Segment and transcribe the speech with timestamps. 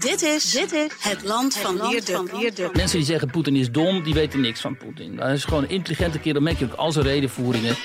[0.00, 2.76] Dit is, dit is het land van Wierduk.
[2.76, 5.18] Mensen die zeggen Poetin is dom, die weten niks van Poetin.
[5.18, 7.76] Hij is gewoon een intelligente kerel, merk je ook al zijn redenvoeringen.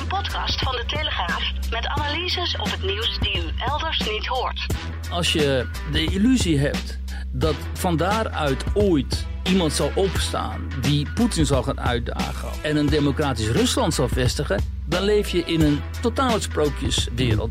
[0.00, 4.66] Een podcast van de Telegraaf met analyses op het nieuws die u elders niet hoort.
[5.10, 6.98] Als je de illusie hebt
[7.32, 13.48] dat van daaruit ooit iemand zal opstaan die Poetin zal gaan uitdagen en een democratisch
[13.48, 17.50] Rusland zal vestigen, dan leef je in een totale sprookjeswereld.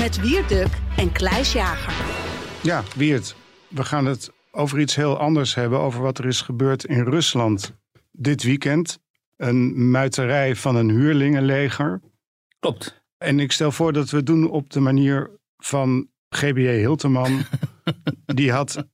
[0.00, 2.04] Met Wierduk en Kluis Jager.
[2.62, 3.36] Ja, Wiert,
[3.68, 5.78] we gaan het over iets heel anders hebben.
[5.78, 7.76] Over wat er is gebeurd in Rusland
[8.10, 8.98] dit weekend.
[9.36, 12.00] Een muiterij van een huurlingenleger.
[12.58, 13.02] Klopt.
[13.18, 17.42] En ik stel voor dat we het doen op de manier van GBJ Hilterman.
[18.26, 18.84] Die had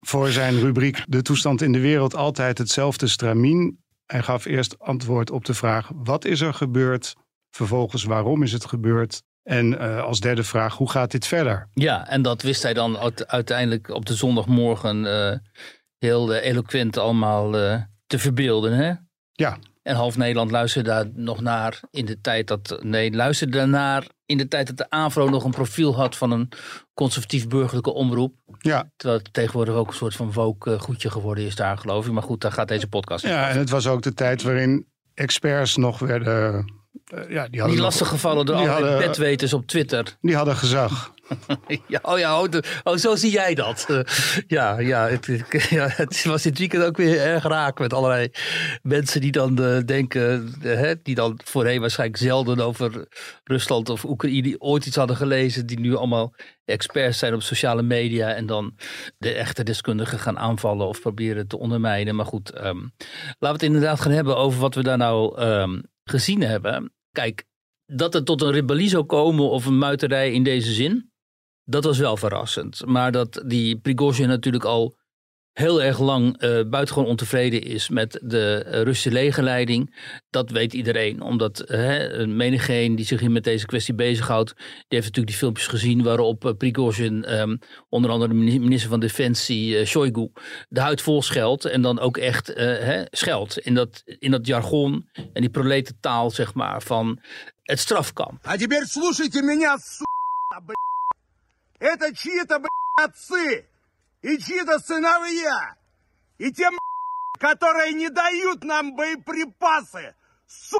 [0.00, 3.82] voor zijn rubriek De toestand in de wereld altijd hetzelfde stramien.
[4.06, 7.14] Hij gaf eerst antwoord op de vraag: wat is er gebeurd?
[7.50, 9.22] Vervolgens, waarom is het gebeurd?
[9.42, 11.68] En uh, als derde vraag, hoe gaat dit verder?
[11.74, 15.32] Ja, en dat wist hij dan uiteindelijk op de zondagmorgen uh,
[15.98, 17.50] heel uh, eloquent allemaal
[18.06, 18.72] te verbeelden.
[18.72, 18.92] Hè?
[19.32, 19.58] Ja.
[19.82, 22.78] En half Nederland luisterde daar nog naar in de tijd dat.
[22.82, 26.48] Nee, luisterde daarnaar in de tijd dat de AVRO nog een profiel had van een
[26.94, 28.34] conservatief burgerlijke omroep.
[28.58, 28.90] Ja.
[28.96, 32.12] Terwijl het tegenwoordig ook een soort van woke goedje geworden is daar, geloof ik.
[32.12, 33.24] Maar goed, daar gaat deze podcast.
[33.24, 36.66] Ja, en het was ook de tijd waarin experts nog werden
[37.28, 40.16] ja, die, die lastig gevallen door alle petweters op Twitter.
[40.20, 41.14] Die hadden gezag.
[41.88, 42.48] ja, oh ja, oh,
[42.82, 43.86] oh, zo zie jij dat.
[43.90, 44.00] Uh,
[44.46, 45.26] ja, ja, het,
[45.70, 48.30] ja, het was dit weekend ook weer erg raak met allerlei
[48.82, 53.06] mensen die dan uh, denken, hè, die dan voorheen waarschijnlijk zelden over
[53.44, 56.34] Rusland of Oekraïne ooit iets hadden gelezen, die nu allemaal
[56.64, 58.74] experts zijn op sociale media en dan
[59.18, 62.14] de echte deskundigen gaan aanvallen of proberen te ondermijnen.
[62.14, 62.92] Maar goed, um,
[63.38, 66.92] laten we het inderdaad gaan hebben over wat we daar nou um, gezien hebben.
[67.10, 67.44] Kijk,
[67.86, 71.12] dat het tot een rebellie zou komen of een muiterij in deze zin,
[71.64, 72.86] dat was wel verrassend.
[72.86, 74.96] Maar dat die Prigozhin natuurlijk al
[75.57, 79.95] heel erg lang uh, buitengewoon ontevreden is met de uh, Russische legerleiding.
[80.29, 81.21] Dat weet iedereen.
[81.21, 85.67] Omdat uh, menigeen die zich hier met deze kwestie bezighoudt, die heeft natuurlijk die filmpjes
[85.67, 87.59] gezien waarop uh, Prigozhin, um,
[87.89, 90.31] onder andere de minister van Defensie Shoigu,
[90.69, 91.65] de huid vol scheldt.
[91.65, 96.53] En dan ook echt hè, scheldt in dat, in dat jargon en die proletentaal, zeg
[96.53, 97.19] maar, van
[97.63, 98.39] het strafkamp.
[98.43, 99.77] А теперь слушайте меня,
[101.79, 102.59] Это чьи-то,
[103.03, 103.70] отцы!
[104.21, 105.75] И чьи-то сыновья!
[106.37, 106.69] И те,
[107.39, 110.15] которые не дают нам боеприпасы,
[110.47, 110.77] су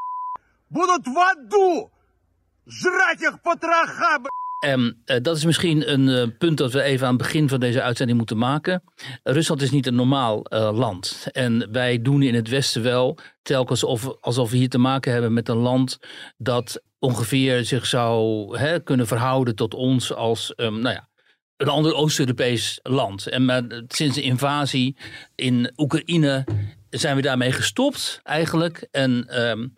[0.70, 1.90] будут в аду
[2.66, 4.18] жрать их потроха,
[4.58, 7.60] En uh, dat is misschien een uh, punt dat we even aan het begin van
[7.60, 8.82] deze uitzending moeten maken.
[9.22, 11.26] Rusland is niet een normaal uh, land.
[11.32, 15.32] En wij doen in het Westen wel telkens of, alsof we hier te maken hebben
[15.32, 15.98] met een land
[16.36, 21.08] dat ongeveer zich zou hè, kunnen verhouden tot ons als um, nou ja,
[21.57, 23.27] een ander Oost-Europees land.
[23.27, 24.95] En maar sinds de invasie
[25.35, 26.45] in Oekraïne
[26.89, 28.87] zijn we daarmee gestopt eigenlijk.
[28.91, 29.73] En um,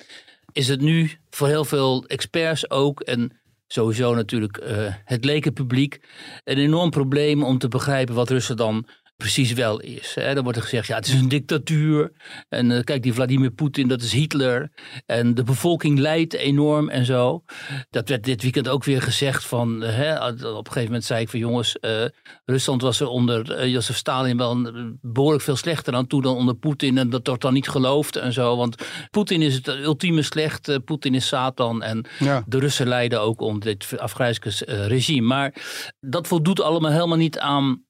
[0.52, 6.00] is het nu voor heel veel experts ook en sowieso natuurlijk uh, het lekenpubliek
[6.44, 8.88] een enorm probleem om te begrijpen wat Rusland dan
[9.18, 10.16] precies wel is.
[10.16, 10.34] Hè.
[10.34, 12.12] Dan wordt er gezegd, ja, het is een dictatuur.
[12.50, 14.72] En uh, kijk, die Vladimir Poetin, dat is Hitler.
[15.06, 17.44] En de bevolking lijdt enorm en zo.
[17.90, 19.84] Dat werd dit weekend ook weer gezegd van...
[19.84, 21.78] Uh, hè, op een gegeven moment zei ik van jongens...
[21.82, 22.06] Uh,
[22.46, 24.72] Rusland was er onder Jozef Stalin wel
[25.02, 26.98] behoorlijk veel slechter aan toe dan onder Poetin.
[26.98, 28.58] En dat wordt dan niet geloofd en zo.
[28.58, 30.86] Want Poetin is het ultieme slecht.
[30.86, 31.84] Poetin is Satan.
[31.84, 32.44] En ja.
[32.48, 35.28] de Russen lijden ook onder dit afgrijzelijke regime.
[35.28, 35.54] Maar
[36.00, 37.85] dat voldoet allemaal helemaal niet aan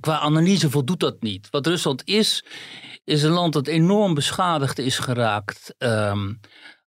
[0.00, 1.48] Qua analyse voldoet dat niet.
[1.50, 2.44] Wat Rusland is,
[3.04, 6.40] is een land dat enorm beschadigd is geraakt um,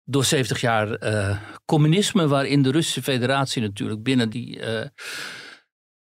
[0.04, 4.86] door 70 jaar uh, communisme, waarin de Russische Federatie natuurlijk binnen die, uh,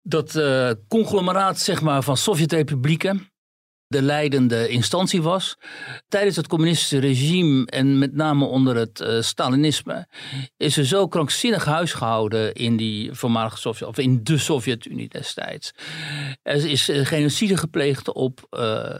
[0.01, 3.28] dat uh, conglomeraat zeg maar, van Sovjet-republieken
[3.89, 5.57] de leidende instantie was.
[6.07, 10.07] Tijdens het communistische regime en met name onder het uh, Stalinisme
[10.57, 15.71] is er zo krankzinnig huisgehouden in die voormalige Sovjet, of in de Sovjet-Unie destijds.
[16.41, 18.99] Er is uh, genocide gepleegd op uh,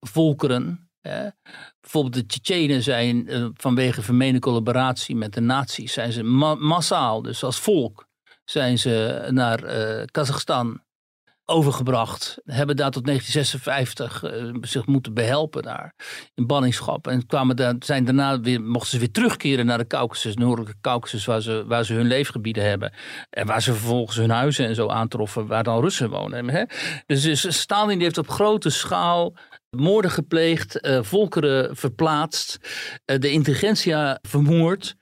[0.00, 0.90] volkeren.
[1.80, 7.44] Bijvoorbeeld de Tsjetsjenen zijn vanwege vermeende collaboratie met de nazi's zijn ze ma massaal, dus
[7.44, 8.08] als volk,
[8.44, 9.60] zijn ze naar
[10.10, 10.82] Kazachstan
[11.50, 12.38] overgebracht.
[12.44, 15.94] Hebben daar tot 1956 uh, zich moeten behelpen daar
[16.34, 17.06] in banningschap.
[17.06, 21.24] En kwamen daar, zijn daarna weer, mochten ze weer terugkeren naar de Caucasus, noordelijke Caucasus,
[21.24, 22.92] waar ze, waar ze hun leefgebieden hebben.
[23.30, 26.48] En waar ze vervolgens hun huizen en zo aantroffen, waar dan Russen wonen.
[26.50, 26.64] Hè?
[27.06, 29.34] Dus, dus Stalin heeft op grote schaal
[29.70, 32.58] moorden gepleegd, uh, volkeren verplaatst,
[33.06, 34.96] uh, de intelligentia vermoord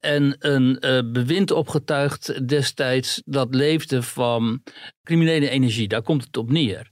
[0.00, 4.62] en een uh, bewind opgetuigd destijds dat leefde van
[5.02, 5.88] criminele energie.
[5.88, 6.90] Daar komt het op neer.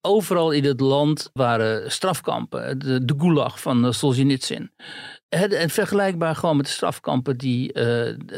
[0.00, 4.72] Overal in het land waren strafkampen, de, de gulag van Solzhenitsyn.
[5.30, 7.74] En vergelijkbaar gewoon met de strafkampen die uh,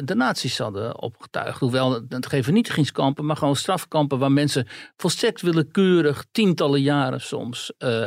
[0.04, 1.60] de nazi's hadden opgetuigd.
[1.60, 4.66] Hoewel, het geen vernietigingskampen, maar gewoon strafkampen waar mensen
[4.96, 8.06] volstrekt willekeurig, tientallen jaren soms, uh,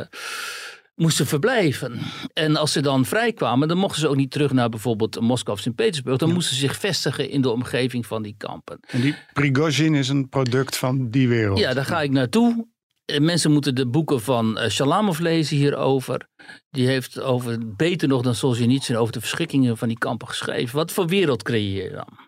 [0.94, 1.98] moesten verblijven.
[2.32, 5.62] En als ze dan vrijkwamen, dan mochten ze ook niet terug naar bijvoorbeeld Moskou of
[5.62, 6.18] Sint-Petersburg.
[6.18, 8.80] Dan moesten ze zich vestigen in de omgeving van die kampen.
[8.86, 11.58] En die Prigozhin is een product van die wereld.
[11.58, 12.66] Ja, daar ga ik naartoe.
[13.04, 16.28] Eh, mensen moeten de boeken van Shalamov lezen hierover.
[16.70, 20.76] Die heeft over, beter nog dan Solzhenitsyn, over de verschrikkingen van die kampen geschreven.
[20.76, 22.18] Wat voor wereld creëer je dan?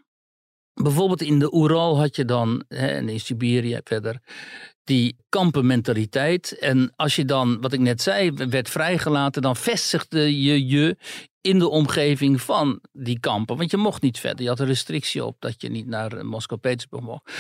[0.83, 4.21] Bijvoorbeeld in de Oeral had je dan, en in Siberië verder,
[4.85, 6.59] die kampenmentaliteit.
[6.59, 10.97] En als je dan, wat ik net zei, werd vrijgelaten, dan vestigde je je
[11.41, 13.57] in de omgeving van die kampen.
[13.57, 14.43] Want je mocht niet verder.
[14.43, 17.33] Je had een restrictie op dat je niet naar Moskou-Petersburg mocht.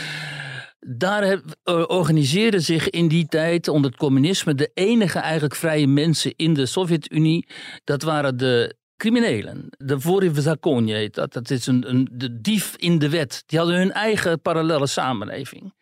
[0.80, 6.54] Daar organiseerden zich in die tijd onder het communisme de enige eigenlijk vrije mensen in
[6.54, 7.48] de Sovjet-Unie.
[7.84, 9.66] Dat waren de criminelen.
[9.76, 11.32] De Voriv Zakonje dat.
[11.32, 13.42] Dat is een, een, de dief in de wet.
[13.46, 15.74] Die hadden hun eigen parallele samenleving.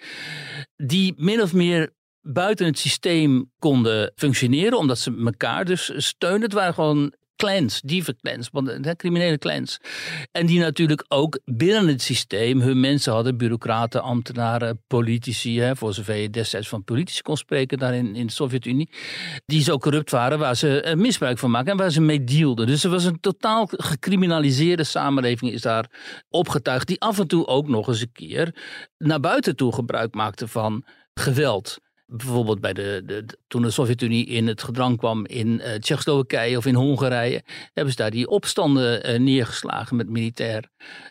[0.76, 6.42] Die min of meer buiten het systeem konden functioneren, omdat ze elkaar dus steunen.
[6.42, 8.50] Het waren gewoon clans, dievenclans,
[8.96, 9.78] criminele clans.
[10.32, 15.94] En die natuurlijk ook binnen het systeem hun mensen hadden, bureaucraten, ambtenaren, politici, hè, voor
[15.94, 18.90] zover je destijds van politici kon spreken daar in, in de Sovjet-Unie,
[19.46, 22.66] die zo corrupt waren waar ze uh, misbruik van maken en waar ze mee dealden.
[22.66, 25.90] Dus er was een totaal gecriminaliseerde samenleving is daar
[26.28, 28.54] opgetuigd, die af en toe ook nog eens een keer
[28.98, 30.84] naar buiten toe gebruik maakte van
[31.14, 36.66] geweld bijvoorbeeld bij de, toen de Sovjet-Unie in het gedrang kwam in uh, Tsjechoslowakije of
[36.66, 37.42] in Hongarije,
[37.72, 40.68] hebben ze daar die opstanden uh, neergeslagen met militair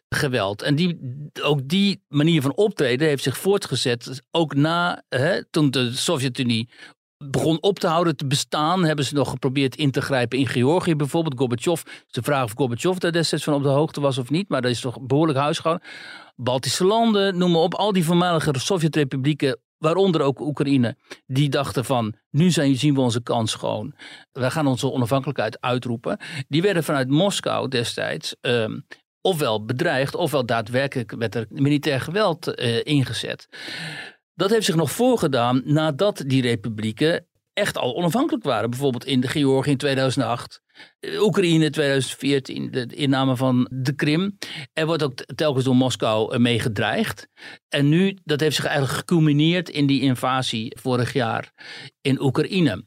[0.09, 0.61] geweld.
[0.61, 0.99] En die,
[1.41, 6.69] ook die manier van optreden heeft zich voortgezet, ook na, hè, toen de Sovjet-Unie
[7.17, 10.95] begon op te houden te bestaan, hebben ze nog geprobeerd in te grijpen in Georgië
[10.95, 11.37] bijvoorbeeld.
[11.37, 14.61] Gorbachev, de vraag of Gorbachev daar destijds van op de hoogte was of niet, maar
[14.61, 15.87] dat is toch behoorlijk huisgehouden.
[16.35, 22.15] Baltische landen, noem maar op, al die voormalige Sovjet-republieken waaronder ook Oekraïne, die dachten van
[22.29, 23.95] nu zijn, zien we onze kans gewoon.
[24.31, 26.19] Wij gaan onze onafhankelijkheid uitroepen.
[26.47, 28.85] Die werden vanuit Moskou destijds um,
[29.21, 33.47] ofwel bedreigd, ofwel daadwerkelijk werd er militair geweld uh, ingezet.
[34.33, 38.69] Dat heeft zich nog voorgedaan nadat die republieken echt al onafhankelijk waren.
[38.69, 40.61] Bijvoorbeeld in de Georgië in 2008.
[41.19, 44.37] Oekraïne 2014, de inname van de Krim.
[44.73, 47.27] Er wordt ook telkens door Moskou eh, mee gedreigd.
[47.69, 51.51] En nu, dat heeft zich eigenlijk geculmineerd in die invasie vorig jaar
[52.01, 52.85] in Oekraïne.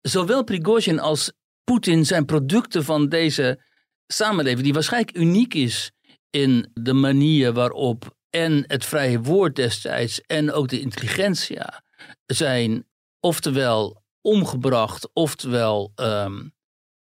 [0.00, 1.32] Zowel Prigozhin als
[1.64, 3.62] Poetin zijn producten van deze
[4.06, 5.92] samenleving, die waarschijnlijk uniek is
[6.30, 11.82] in de manier waarop en het vrije woord destijds en ook de intelligentia
[12.26, 12.86] zijn,
[13.20, 16.54] oftewel omgebracht, oftewel um,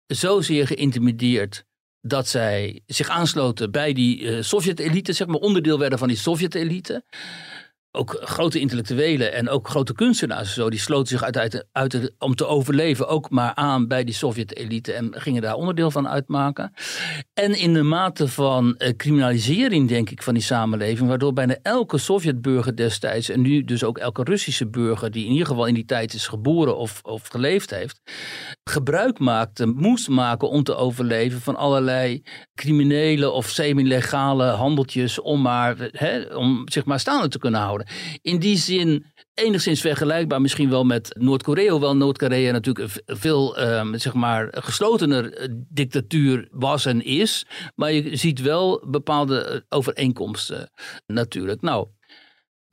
[0.07, 1.65] zozeer geïntimideerd
[2.01, 7.03] dat zij zich aansloten bij die uh, Sovjet-elite, zeg maar onderdeel werden van die Sovjet-elite
[7.95, 12.45] ook grote intellectuelen en ook grote kunstenaars zo, die sloten zich uit, uit, om te
[12.45, 16.73] overleven ook maar aan bij die Sovjet-elite en gingen daar onderdeel van uitmaken.
[17.33, 21.97] En in de mate van uh, criminalisering, denk ik, van die samenleving, waardoor bijna elke
[21.97, 25.85] Sovjetburger destijds en nu dus ook elke Russische burger die in ieder geval in die
[25.85, 28.01] tijd is geboren of, of geleefd heeft,
[28.63, 32.23] gebruik maakte, moest maken om te overleven van allerlei
[32.55, 35.75] criminele of semi-legale handeltjes om, maar,
[36.35, 37.84] om zich maar staande te kunnen houden.
[38.21, 41.71] In die zin enigszins vergelijkbaar misschien wel met Noord-Korea.
[41.71, 47.45] Hoewel Noord-Korea natuurlijk een veel um, zeg maar geslotener eh, dictatuur was en is.
[47.75, 50.71] Maar je ziet wel bepaalde eh, overeenkomsten
[51.07, 51.61] natuurlijk.
[51.61, 51.87] Nou,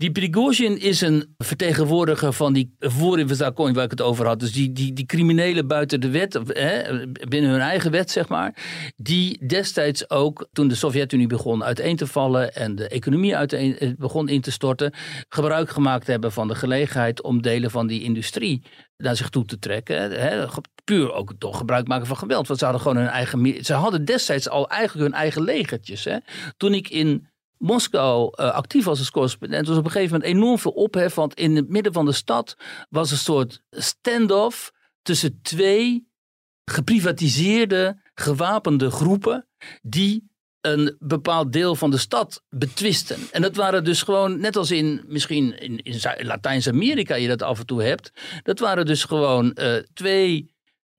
[0.02, 4.40] die Prigozhin is een vertegenwoordiger van die voor Zakon waar ik het over had.
[4.40, 8.54] Dus die, die, die criminelen buiten de wet, hè, binnen hun eigen wet zeg maar.
[8.96, 13.90] Die destijds ook, toen de Sovjet-Unie begon uiteen te vallen en de economie uiteen, eh,
[13.96, 14.92] begon in te storten,
[15.28, 18.62] gebruik gemaakt hebben van de gelegenheid om delen van die industrie
[18.96, 19.96] naar zich toe te trekken.
[20.10, 20.46] Hè,
[20.84, 22.46] puur ook toch gebruik maken van geweld.
[22.46, 23.64] Want ze hadden gewoon hun eigen.
[23.64, 26.04] Ze hadden destijds al eigenlijk hun eigen legertjes.
[26.04, 26.16] Hè.
[26.56, 27.28] Toen ik in
[27.62, 31.14] Moskou uh, actief was als correspondent, was op een gegeven moment enorm veel ophef.
[31.14, 32.56] Want in het midden van de stad
[32.90, 36.08] was een soort standoff tussen twee
[36.64, 39.46] geprivatiseerde, gewapende groepen.
[39.82, 43.18] die een bepaald deel van de stad betwisten.
[43.30, 47.58] En dat waren dus gewoon, net als in misschien in, in Latijns-Amerika je dat af
[47.58, 48.12] en toe hebt.
[48.42, 50.51] Dat waren dus gewoon uh, twee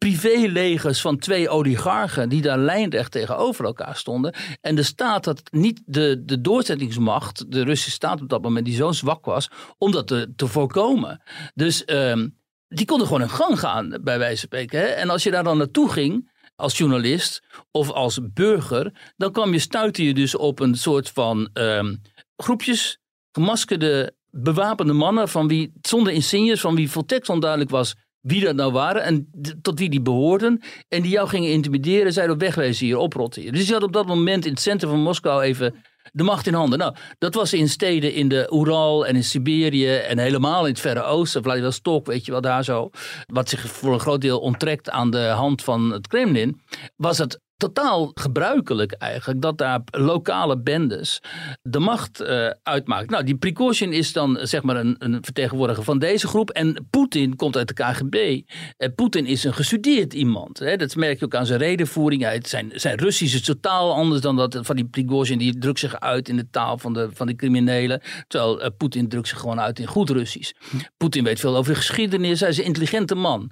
[0.03, 4.33] privélegers van twee oligarchen die daar lijnrecht tegenover elkaar stonden.
[4.61, 8.75] En de staat had niet de, de doorzettingsmacht, de Russische staat op dat moment, die
[8.75, 11.21] zo zwak was, om dat te, te voorkomen.
[11.53, 12.23] Dus uh,
[12.67, 14.79] die konden gewoon in gang gaan, bij wijze van spreken.
[14.79, 14.85] Hè?
[14.85, 19.59] En als je daar dan naartoe ging, als journalist of als burger, dan kwam je,
[19.59, 22.01] stuitte je dus op een soort van um,
[22.35, 22.99] groepjes
[23.31, 28.71] gemaskerde, bewapende mannen van wie, zonder insignes, van wie volstrekt onduidelijk was wie dat nou
[28.71, 29.29] waren en
[29.61, 30.61] tot wie die behoorden.
[30.89, 33.51] En die jou gingen intimideren, zeiden wegwezen hier, oprotten hier.
[33.51, 35.75] Dus je had op dat moment in het centrum van Moskou even
[36.11, 36.79] de macht in handen.
[36.79, 40.79] Nou, dat was in steden in de Oeral en in Siberië en helemaal in het
[40.79, 42.89] Verre Oosten, Vladivostok, weet je wel, daar zo,
[43.27, 46.61] wat zich voor een groot deel onttrekt aan de hand van het Kremlin,
[46.95, 51.21] was het totaal gebruikelijk eigenlijk dat daar lokale bendes
[51.61, 53.11] de macht uh, uitmaken.
[53.11, 57.35] Nou, die Prigozhin is dan zeg maar een, een, vertegenwoordiger van deze groep en Poetin
[57.35, 58.13] komt uit de KGB.
[58.13, 60.59] Uh, Poetin is een gestudeerd iemand.
[60.59, 60.75] Hè?
[60.75, 62.21] Dat merk je ook aan zijn redenvoering.
[62.21, 65.37] Hij, zijn, zijn Russisch is totaal anders dan dat van die Prigozhin.
[65.37, 68.01] Die drukt zich uit in de taal van de, van de criminelen.
[68.27, 70.51] Terwijl uh, Poetin drukt zich gewoon uit in goed Russisch.
[70.97, 72.39] Poetin weet veel over de geschiedenis.
[72.39, 73.51] Hij is een intelligente man.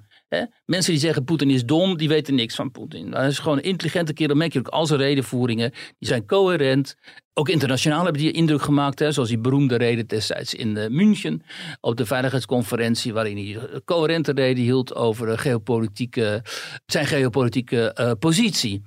[0.64, 3.12] Mensen die zeggen Poetin is dom, die weten niks van Poetin.
[3.12, 4.36] Hij is gewoon een intelligente kerel.
[4.36, 5.70] merk je ook al zijn redenvoeringen.
[5.70, 6.94] Die zijn coherent.
[7.34, 8.98] Ook internationaal hebben die indruk gemaakt.
[8.98, 9.12] Hè?
[9.12, 11.42] Zoals die beroemde reden destijds in uh, München.
[11.80, 13.12] Op de veiligheidsconferentie.
[13.12, 16.44] Waarin hij coherente reden hield over geopolitieke,
[16.86, 18.82] zijn geopolitieke positie.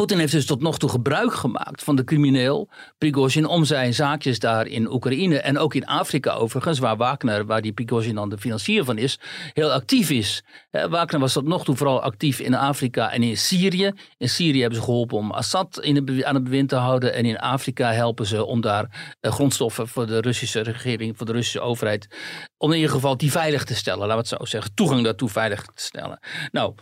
[0.00, 4.38] Poetin heeft dus tot nog toe gebruik gemaakt van de crimineel Prigozhin om zijn zaakjes
[4.38, 8.38] daar in Oekraïne en ook in Afrika overigens, waar Wagner, waar die Prigozhin dan de
[8.38, 9.18] financier van is,
[9.52, 10.42] heel actief is.
[10.70, 13.92] Wagner was tot nog toe vooral actief in Afrika en in Syrië.
[14.16, 17.24] In Syrië hebben ze geholpen om Assad in de, aan het bewind te houden en
[17.24, 21.60] in Afrika helpen ze om daar eh, grondstoffen voor de Russische regering, voor de Russische
[21.60, 22.16] overheid,
[22.56, 25.28] om in ieder geval die veilig te stellen, laten we het zo zeggen, toegang daartoe
[25.28, 26.18] veilig te stellen.
[26.52, 26.74] Nou,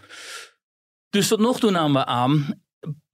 [1.10, 2.66] dus tot nog toe namen we aan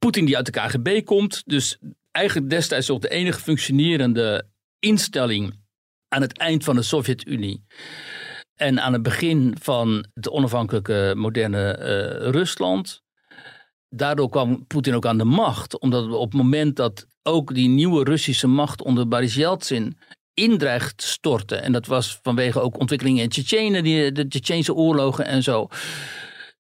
[0.04, 1.42] Poetin die uit de KGB komt.
[1.46, 1.78] Dus
[2.10, 4.46] eigenlijk destijds ook de enige functionerende
[4.78, 5.54] instelling
[6.08, 7.64] aan het eind van de Sovjet-Unie.
[8.54, 13.02] En aan het begin van het onafhankelijke moderne uh, Rusland.
[13.88, 15.78] Daardoor kwam Poetin ook aan de macht.
[15.78, 19.98] Omdat op het moment dat ook die nieuwe Russische macht onder Boris Yeltsin
[20.34, 21.62] indreigt storten.
[21.62, 25.68] En dat was vanwege ook ontwikkelingen in Tsjetsjenen, de Tsjetsjense oorlogen en zo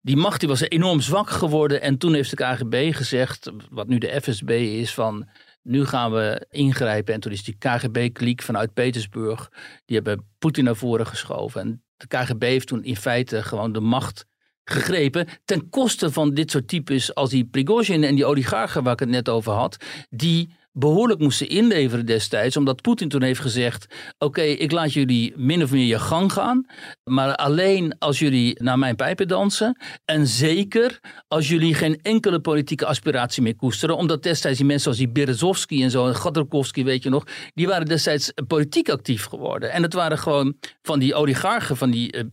[0.01, 1.81] die macht die was enorm zwak geworden.
[1.81, 5.29] En toen heeft de KGB gezegd, wat nu de FSB is, van
[5.61, 7.13] nu gaan we ingrijpen.
[7.13, 9.51] En toen is die KGB-kliek vanuit Petersburg,
[9.85, 11.61] die hebben Poetin naar voren geschoven.
[11.61, 14.25] En de KGB heeft toen in feite gewoon de macht
[14.63, 15.27] gegrepen.
[15.45, 19.09] Ten koste van dit soort types als die Prigozhin en die oligarchen waar ik het
[19.09, 19.77] net over had.
[20.09, 25.63] Die behoorlijk moesten inleveren destijds, omdat Poetin toen heeft gezegd: Oké, ik laat jullie min
[25.63, 26.65] of meer je gang gaan,
[27.03, 29.77] maar alleen als jullie naar mijn pijpen dansen.
[30.05, 35.13] En zeker als jullie geen enkele politieke aspiratie meer koesteren, omdat destijds die mensen zoals
[35.13, 37.23] die Berezovsky en zo, en Gadorkovsky, weet je nog,
[37.53, 39.71] die waren destijds politiek actief geworden.
[39.71, 42.11] En het waren gewoon van die oligarchen, van die.
[42.11, 42.23] Eh,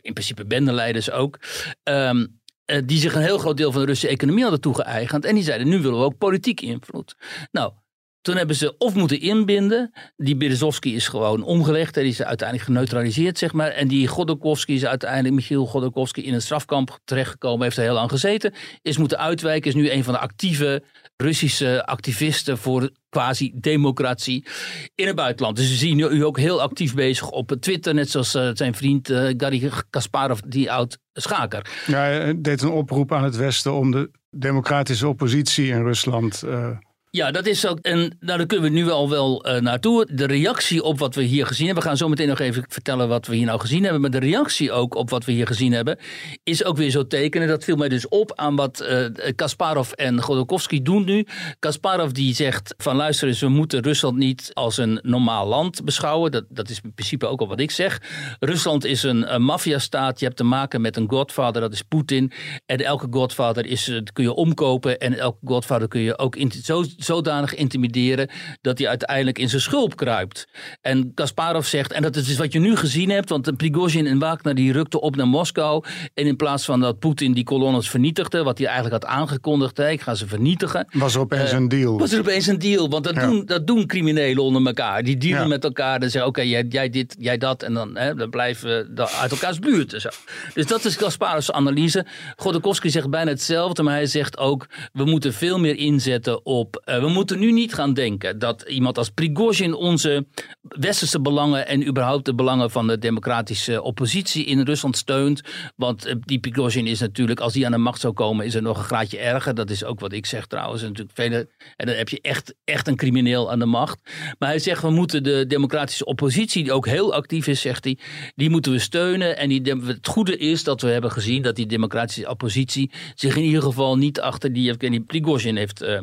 [0.00, 1.38] in principe bendeleiders ook.
[1.82, 2.37] Um,
[2.68, 5.24] eh, die zich een heel groot deel van de Russische economie hadden toegeëigend.
[5.24, 7.16] En die zeiden, nu willen we ook politiek invloed.
[7.50, 7.72] Nou,
[8.20, 9.92] toen hebben ze of moeten inbinden.
[10.16, 11.94] Die Berezovsky is gewoon omgelegd.
[11.94, 13.70] Die is uiteindelijk geneutraliseerd, zeg maar.
[13.70, 17.62] En die Godorkovsky is uiteindelijk, Michiel Godorkovsky, in een strafkamp terechtgekomen.
[17.62, 18.52] Heeft er heel lang gezeten.
[18.82, 19.68] Is moeten uitwijken.
[19.68, 20.82] Is nu een van de actieve
[21.22, 24.46] Russische activisten voor quasi-democratie
[24.94, 25.56] in het buitenland.
[25.56, 27.94] Dus we zien u ook heel actief bezig op Twitter.
[27.94, 31.70] Net zoals uh, zijn vriend uh, Garry Kasparov, die oud-schaker.
[31.86, 36.42] Ja, hij deed een oproep aan het Westen om de democratische oppositie in Rusland...
[36.46, 36.68] Uh
[37.10, 37.78] ja, dat is ook.
[37.78, 40.08] En nou, daar kunnen we nu al wel uh, naartoe.
[40.12, 41.82] De reactie op wat we hier gezien hebben.
[41.82, 44.00] We gaan zo meteen nog even vertellen wat we hier nou gezien hebben.
[44.00, 45.98] Maar de reactie ook op wat we hier gezien hebben.
[46.42, 47.48] Is ook weer zo tekenen.
[47.48, 51.26] Dat viel mij dus op aan wat uh, Kasparov en Godorkovsky doen nu.
[51.58, 56.30] Kasparov die zegt: van luister eens, we moeten Rusland niet als een normaal land beschouwen.
[56.30, 58.00] Dat, dat is in principe ook al wat ik zeg.
[58.38, 60.18] Rusland is een, een maffiastaat.
[60.18, 62.32] Je hebt te maken met een godvader, dat is Poetin.
[62.66, 64.98] En elke godvader is, kun je omkopen.
[64.98, 68.28] En elke godvader kun je ook in, zo zodanig intimideren
[68.60, 70.46] dat hij uiteindelijk in zijn schulp kruipt.
[70.80, 74.54] En Kasparov zegt, en dat is wat je nu gezien hebt, want Prigozhin en Wagner
[74.54, 75.84] die rukten op naar Moskou.
[76.14, 79.90] En in plaats van dat Poetin die kolonnes vernietigde, wat hij eigenlijk had aangekondigd, hè,
[79.90, 80.88] ik ga ze vernietigen.
[80.92, 81.98] Was er opeens een deal.
[81.98, 83.26] Was er opeens een deal, want dat, Ja.
[83.26, 85.02] doen, dat doen criminelen onder elkaar.
[85.02, 85.46] Die dealen Ja.
[85.46, 87.62] met elkaar en zeggen, oké, jij, jij dit, jij dat.
[87.62, 90.08] En dan, hè, dan blijven we uit elkaars buurt en zo.
[90.54, 92.06] Dus dat is Kasparovs analyse.
[92.36, 97.00] Godekowski zegt bijna hetzelfde, maar hij zegt ook, we moeten veel meer inzetten op, eh,
[97.00, 100.26] we moeten nu niet gaan denken dat iemand als Prigozhin onze
[100.62, 105.40] westerse belangen en überhaupt de belangen van de democratische oppositie in Rusland steunt.
[105.76, 108.62] Want eh, die Prigozhin is natuurlijk, als die aan de macht zou komen, is er
[108.62, 109.54] nog een graadje erger.
[109.54, 110.82] Dat is ook wat ik zeg trouwens.
[110.82, 114.00] En Natuurlijk en dan heb je echt, echt een crimineel aan de macht.
[114.38, 117.98] Maar hij zegt, we moeten de democratische oppositie, die ook heel actief is, zegt hij,
[118.34, 119.36] die moeten we steunen.
[119.36, 123.42] En die, het goede is dat we hebben gezien dat die democratische oppositie zich in
[123.42, 125.98] ieder geval niet achter die Evgeny Prigozhin heeft eh,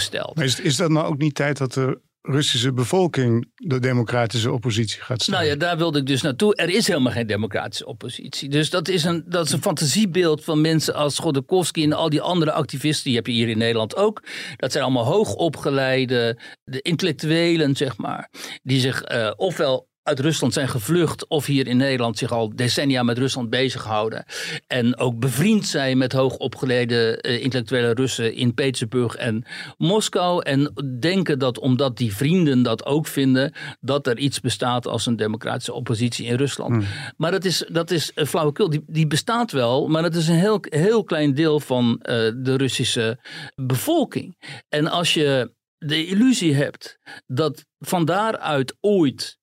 [0.00, 0.36] opgesteld.
[0.36, 5.00] Maar is, is dat nou ook niet tijd dat de Russische bevolking de democratische oppositie
[5.00, 5.44] gaat steunen?
[5.44, 6.54] Nou ja, daar wilde ik dus naartoe.
[6.54, 8.48] Er is helemaal geen democratische oppositie.
[8.48, 12.20] Dus dat is een, dat is een fantasiebeeld van mensen als Godekowski en al die
[12.20, 13.04] andere activisten.
[13.04, 14.22] Die heb je hier in Nederland ook.
[14.56, 18.30] Dat zijn allemaal hoogopgeleide, de intellectuelen, zeg maar.
[18.62, 23.02] Die zich eh, ofwel uit Rusland zijn gevlucht of hier in Nederland zich al decennia
[23.02, 24.24] met Rusland bezighouden.
[24.66, 29.44] En ook bevriend zijn met hoogopgeleide eh, intellectuele Russen in Petersburg en
[29.78, 30.42] Moskou.
[30.42, 35.16] En denken dat omdat die vrienden dat ook vinden, dat er iets bestaat als een
[35.16, 36.84] democratische oppositie in Rusland.
[37.16, 38.70] Maar dat is, dat is eh, flauwekul.
[38.70, 42.56] Die, die bestaat wel, maar dat is een heel, heel klein deel van eh, de
[42.56, 43.18] Russische
[43.54, 44.36] bevolking.
[44.68, 49.39] En als je de illusie hebt dat van daaruit ooit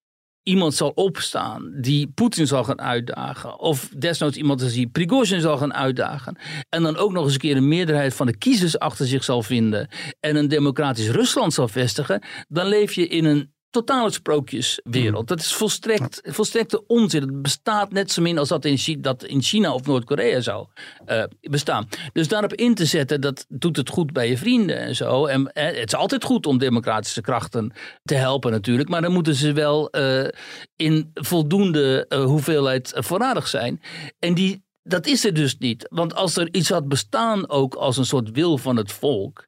[0.47, 3.59] iemand zal opstaan die Poetin zal gaan uitdagen.
[3.59, 6.37] Of desnoods iemand als die Prigozhin zal gaan uitdagen.
[6.69, 9.43] En dan ook nog eens een keer een meerderheid van de kiezers achter zich zal
[9.43, 9.87] vinden.
[10.19, 12.21] En een democratisch Rusland zal vestigen.
[12.47, 15.27] Dan leef je in een totale sprookjeswereld.
[15.27, 17.21] Dat is volstrekt, volstrekte onzin.
[17.21, 20.67] Het bestaat net zo min als dat in, Chi- dat in China of Noord-Korea zou
[21.05, 21.87] eh, bestaan.
[22.13, 25.25] Dus daarop in te zetten, dat doet het goed bij je vrienden en zo.
[25.25, 28.89] En eh, het is altijd goed om democratische krachten te helpen natuurlijk.
[28.89, 30.27] Maar dan moeten ze wel eh,
[30.75, 33.81] in voldoende hoeveelheid voorradig zijn.
[34.19, 35.87] En die, dat is er dus niet.
[35.89, 39.47] Want als er iets had bestaan ook als een soort wil van het volk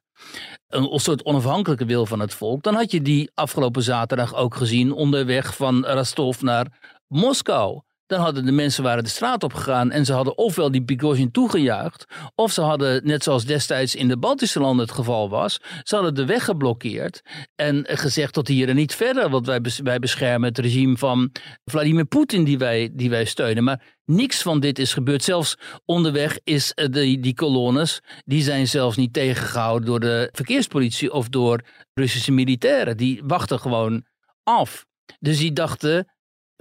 [0.70, 4.92] een soort onafhankelijke wil van het volk, dan had je die afgelopen zaterdag ook gezien
[4.92, 6.66] onderweg van Rostov naar
[7.06, 7.80] Moskou.
[8.10, 11.30] Dan hadden de mensen waren de straat op gegaan en ze hadden ofwel die Prigozhin
[11.30, 15.94] toegejuicht, of ze hadden, net zoals destijds in de Baltische landen het geval was, ze
[15.94, 17.20] hadden de weg geblokkeerd
[17.54, 21.30] en gezegd tot hier en niet verder, want wij, wij beschermen het regime van
[21.64, 23.64] Vladimir Poetin die wij, die wij steunen.
[23.64, 25.24] Maar niks van dit is gebeurd.
[25.24, 31.12] Zelfs onderweg is eh, die, die kolonnes, die zijn zelfs niet tegengehouden door de verkeerspolitie
[31.12, 31.60] of door
[31.94, 32.96] Russische militairen.
[32.96, 34.04] Die wachten gewoon
[34.42, 34.86] af.
[35.18, 36.06] Dus die dachten,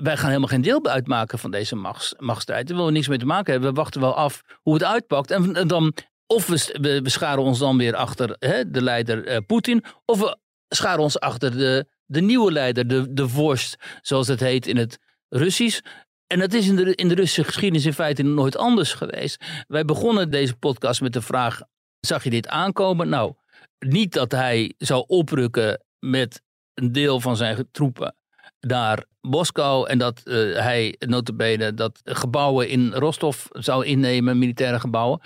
[0.01, 2.67] wij gaan helemaal geen deel uitmaken van deze machts, machtsstrijd.
[2.67, 3.69] Daar willen we niks mee te maken hebben.
[3.69, 5.31] We wachten wel af hoe het uitpakt.
[5.31, 5.93] En, dan,
[6.27, 10.37] of we, we scharen ons dan weer achter hè, de leider eh, Poetin, of we
[10.67, 14.97] scharen ons achter de, de nieuwe leider, de, de vorst, zoals het heet in het
[15.29, 15.79] Russisch.
[16.27, 19.45] En dat is in de, in de Russische geschiedenis in feite nooit anders geweest.
[19.67, 21.61] Wij begonnen deze podcast met de vraag:
[21.99, 23.09] zag je dit aankomen?
[23.09, 23.33] Nou,
[23.79, 26.41] niet dat hij zou oprukken met
[26.73, 28.17] een deel van zijn troepen
[28.59, 35.21] naar Moskou en dat eh, hij notabene dat gebouwen in Rostov zou innemen, militaire gebouwen.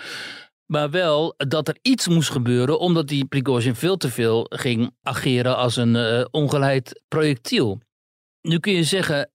[0.66, 5.56] Maar wel dat er iets moest gebeuren omdat die Prigozhin veel te veel ging ageren
[5.56, 7.80] als een eh, ongeleid projectiel.
[8.40, 9.30] Nu kun je zeggen,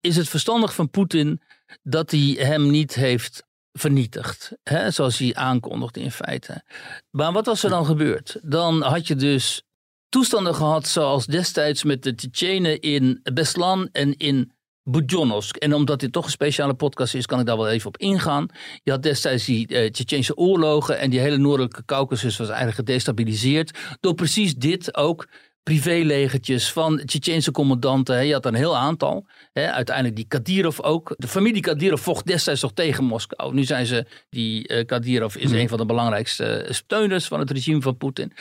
[0.00, 1.42] is het verstandig van Poetin
[1.82, 6.62] dat hij hem niet heeft vernietigd, hè, zoals hij aankondigde in feite.
[7.10, 8.38] Maar wat was er dan gebeurd?
[8.42, 9.62] Dan had je dus
[10.08, 15.56] toestanden gehad zoals destijds met de Tsjetsjenen in Beslan en in Budjonovsk.
[15.56, 18.46] En omdat dit toch een speciale podcast is, kan ik daar wel even op ingaan.
[18.82, 23.78] Je had destijds die eh, Tsjetsjense oorlogen en die hele noordelijke Caucasus was eigenlijk gedestabiliseerd
[24.00, 25.28] door precies dit ook
[25.62, 28.14] privélegertjes van Tsjetsjense commandanten.
[28.14, 28.20] hè.
[28.20, 29.26] Je had een heel aantal.
[29.52, 29.72] Hè.
[29.72, 31.14] Uiteindelijk die Kadyrov ook.
[31.16, 33.54] De familie Kadyrov vocht destijds nog tegen Moskou.
[33.54, 37.50] Nu zijn ze, die eh, Kadyrov is een van de belangrijkste eh, steuners van het
[37.50, 38.32] regime van Poetin.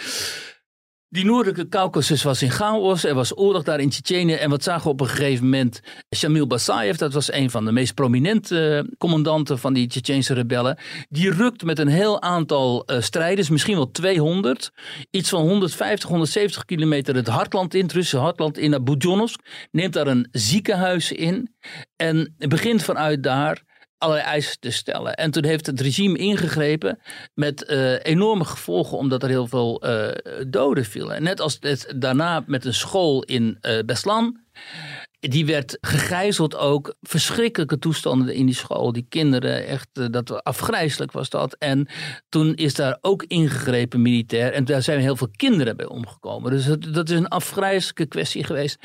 [1.10, 3.04] Die noordelijke Caucasus was in chaos.
[3.04, 4.34] Er was oorlog daar in Tsjetsjenië.
[4.34, 5.82] En wat zagen we op een gegeven moment?
[6.16, 10.78] Shamil Basayev, dat was een van de meest prominente eh, commandanten van die Tsjetsjense rebellen.
[11.10, 14.72] Die rukt met een heel aantal eh, strijders, misschien wel 200.
[15.12, 19.40] Iets van 150, 170 kilometer het hartland in, het Russische hartland in, naar Budjonovsk.
[19.72, 21.56] Neemt daar een ziekenhuis in.
[21.96, 23.64] En begint vanuit daar
[23.98, 25.16] allerlei eisen te stellen.
[25.16, 27.00] En toen heeft het regime ingegrepen
[27.34, 30.16] met eh, enorme gevolgen, omdat er heel veel eh,
[30.48, 31.24] doden vielen.
[31.24, 34.40] Net als het daarna met een school in uh, Beslan.
[35.20, 36.96] Die werd gegijzeld ook.
[37.02, 38.92] Verschrikkelijke toestanden in die school.
[38.92, 41.54] Die kinderen, echt, dat afgrijzelijk was dat.
[41.54, 41.88] En
[42.30, 44.54] toen is daar ook ingegrepen militair.
[44.54, 46.52] En daar zijn heel veel kinderen bij omgekomen.
[46.52, 48.80] Dus dat is een afgrijzelijke kwestie geweest.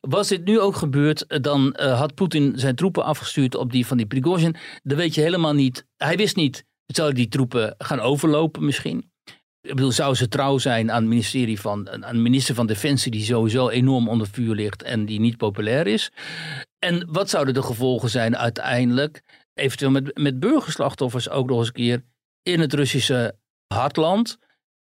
[0.00, 4.06] Was dit nu ook gebeurd, dan had Poetin zijn troepen afgestuurd op die van die
[4.06, 4.56] Prigozhin.
[4.82, 5.86] Dan weet je helemaal niet.
[5.96, 9.11] Hij wist niet, zou die troepen gaan overlopen misschien?
[9.62, 13.10] Ik bedoel, zou ze trouw zijn aan, het ministerie van, aan de minister van Defensie,
[13.10, 16.12] die sowieso enorm onder vuur ligt en die niet populair is?
[16.78, 19.22] En wat zouden de gevolgen zijn uiteindelijk,
[19.54, 22.04] eventueel met, met burgerslachtoffers ook nog eens een keer
[22.42, 24.38] in het Russische hartland?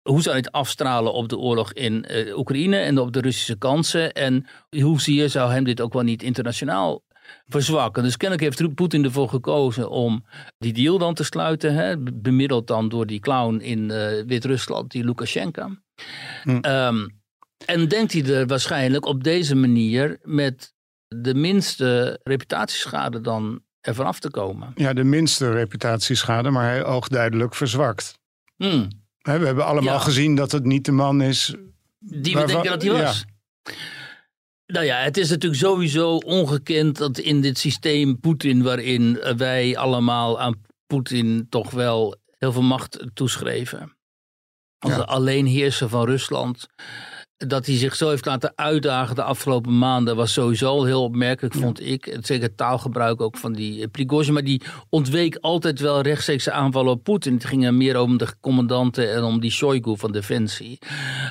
[0.02, 4.12] Hoe zou het afstralen op de oorlog in uh, Oekraïne en op de Russische kansen?
[4.12, 7.02] En hoezeer zou hem dit ook wel niet internationaal
[7.46, 8.02] verzwakken.
[8.02, 10.24] Dus kennelijk heeft Poetin ervoor gekozen om
[10.58, 11.74] die deal dan te sluiten.
[11.74, 15.70] Hè, bemiddeld dan door die clown in uh, Wit-Rusland, die Lukashenko.
[16.42, 16.58] Hm.
[16.62, 17.20] Um,
[17.64, 20.74] en denkt hij er waarschijnlijk op deze manier met
[21.08, 24.72] de minste reputatieschade dan ervan af te komen.
[24.74, 28.18] Ja, de minste reputatieschade, maar hij oogt duidelijk verzwakt.
[28.56, 28.88] Hm.
[29.22, 30.00] We hebben allemaal ja.
[30.00, 31.54] gezien dat het niet de man is...
[31.98, 33.24] Die we denken dat hij was.
[33.62, 33.72] Ja.
[34.66, 40.40] Nou ja, het is natuurlijk sowieso ongekend dat in dit systeem Poetin, waarin wij allemaal
[40.40, 43.96] aan Poetin toch wel heel veel macht toeschreven.
[44.78, 44.98] Als ja.
[44.98, 46.66] de alleenheerser van Rusland.
[47.36, 51.80] Dat hij zich zo heeft laten uitdagen de afgelopen maanden was sowieso heel opmerkelijk, vond
[51.80, 52.18] ik.
[52.20, 54.32] Zeker taalgebruik ook van die Prigozhin.
[54.32, 57.34] Maar die ontweek altijd wel rechtstreekse aanvallen op Poetin.
[57.34, 60.78] Het ging er meer om de commandanten en om die Shoigu van Defensie.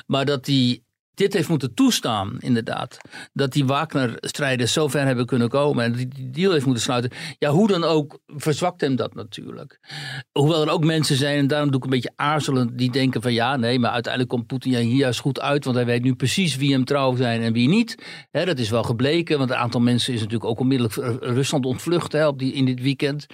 [0.06, 0.80] Maar dat hij
[1.16, 2.98] dit heeft moeten toestaan, inderdaad.
[3.32, 7.10] Dat die Wagner-strijders zo ver hebben kunnen komen en die deal heeft moeten sluiten.
[7.38, 9.78] Ja, hoe dan ook, verzwakt hem dat natuurlijk.
[10.32, 13.32] Hoewel er ook mensen zijn, en daarom doe ik een beetje aarzelend, die denken van
[13.32, 16.56] ja, nee, maar uiteindelijk komt Poetin hier juist goed uit, want hij weet nu precies
[16.56, 17.94] wie hem trouw zijn en wie niet.
[18.30, 22.38] dat is wel gebleken, want een aantal mensen is natuurlijk ook onmiddellijk Rusland ontvlucht op
[22.38, 23.26] die, in dit weekend.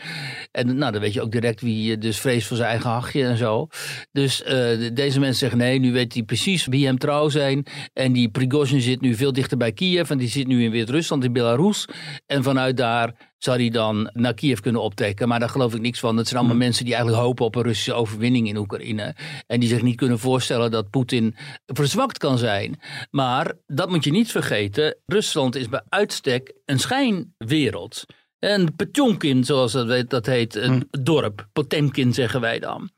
[0.51, 3.37] En nou, dan weet je ook direct wie dus vreest voor zijn eigen hachje en
[3.37, 3.69] zo.
[4.13, 4.49] Dus uh,
[4.95, 7.67] deze mensen zeggen nee, nu weet hij precies wie hem trouw zijn.
[7.93, 11.25] En die Prigozhin zit nu veel dichter bij Kiev en die zit nu in Wit-Rusland,
[11.25, 11.89] in Belarus.
[12.27, 15.29] En vanuit daar zou hij dan naar Kiev kunnen optrekken.
[15.29, 16.17] Maar daar geloof ik niks van.
[16.17, 16.67] Het zijn allemaal hmm.
[16.67, 19.17] mensen die eigenlijk hopen op een Russische overwinning in Oekraïne.
[19.47, 22.81] En die zich niet kunnen voorstellen dat Poetin verzwakt kan zijn.
[23.11, 24.97] Maar dat moet je niet vergeten.
[25.07, 28.05] Rusland is bij uitstek een schijnwereld.
[28.45, 31.03] En Petjonkin, zoals dat, dat heet, een hm.
[31.03, 31.49] dorp.
[31.53, 32.91] Potemkin zeggen wij dan.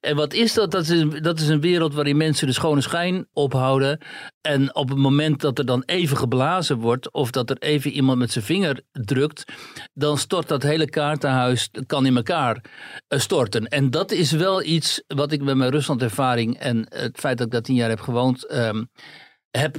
[0.00, 0.70] En wat is dat?
[0.70, 4.00] Dat is, dat is een wereld waarin mensen de schone schijn ophouden.
[4.40, 8.18] En op het moment dat er dan even geblazen wordt, of dat er even iemand
[8.18, 9.52] met zijn vinger drukt,
[9.94, 12.64] dan stort dat hele kaartenhuis, kan in elkaar
[13.08, 13.66] eh, storten.
[13.66, 17.52] En dat is wel iets wat ik met mijn Rusland-ervaring en het feit dat ik
[17.52, 18.90] daar tien jaar heb gewoond, um,
[19.50, 19.76] heb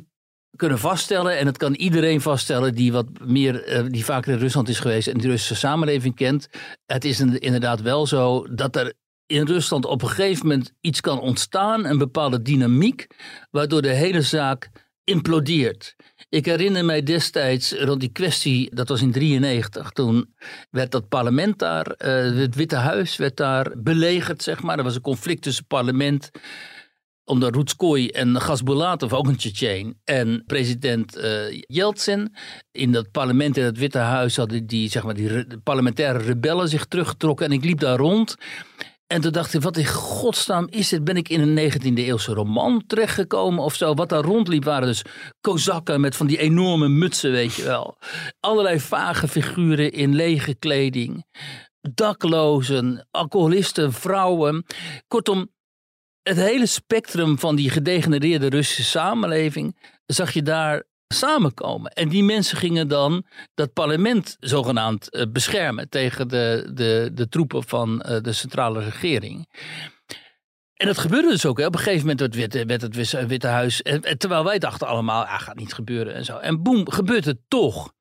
[0.55, 4.69] kunnen vaststellen, en dat kan iedereen vaststellen die wat meer, eh, die vaker in Rusland
[4.69, 6.49] is geweest en de Russische samenleving kent.
[6.85, 8.93] Het is inderdaad wel zo dat er
[9.25, 13.07] in Rusland op een gegeven moment iets kan ontstaan, een bepaalde dynamiek,
[13.51, 14.69] waardoor de hele zaak
[15.03, 15.95] implodeert.
[16.29, 20.35] Ik herinner mij destijds rond die kwestie, dat was in 1993, toen
[20.69, 24.77] werd dat parlement daar, uh, het Witte Huis werd daar belegerd, zeg maar.
[24.77, 26.29] Er was een conflict tussen parlement
[27.29, 32.35] omdat Rutskoy en Gasbulatov, ook een Tsjetsjen, en president uh, Yeltsin
[32.71, 36.85] in dat parlement in het Witte Huis hadden die, zeg maar, die parlementaire rebellen zich
[36.85, 37.45] teruggetrokken.
[37.45, 38.35] En ik liep daar rond.
[39.07, 41.03] En toen dacht ik, wat in godsnaam is dit?
[41.03, 43.93] Ben ik in een 19e eeuwse roman terechtgekomen of zo?
[43.93, 45.03] Wat daar rondliep waren dus
[45.41, 47.97] kozakken met van die enorme mutsen, weet je wel.
[48.39, 51.25] Allerlei vage figuren in lege kleding.
[51.93, 54.65] Daklozen, alcoholisten, vrouwen.
[55.07, 55.49] Kortom,
[56.29, 61.91] het hele spectrum van die gedegenereerde Russische samenleving zag je daar samenkomen.
[61.91, 67.63] En die mensen gingen dan dat parlement zogenaamd uh, beschermen tegen de, de, de troepen
[67.63, 69.47] van uh, de centrale regering.
[70.73, 71.59] En dat gebeurde dus ook.
[71.59, 71.65] Hè.
[71.65, 73.81] Op een gegeven moment werd, werd het Witte Huis.
[73.81, 76.37] En, terwijl wij dachten allemaal, ah, gaat niet gebeuren en zo.
[76.37, 77.93] En boem, gebeurt het toch.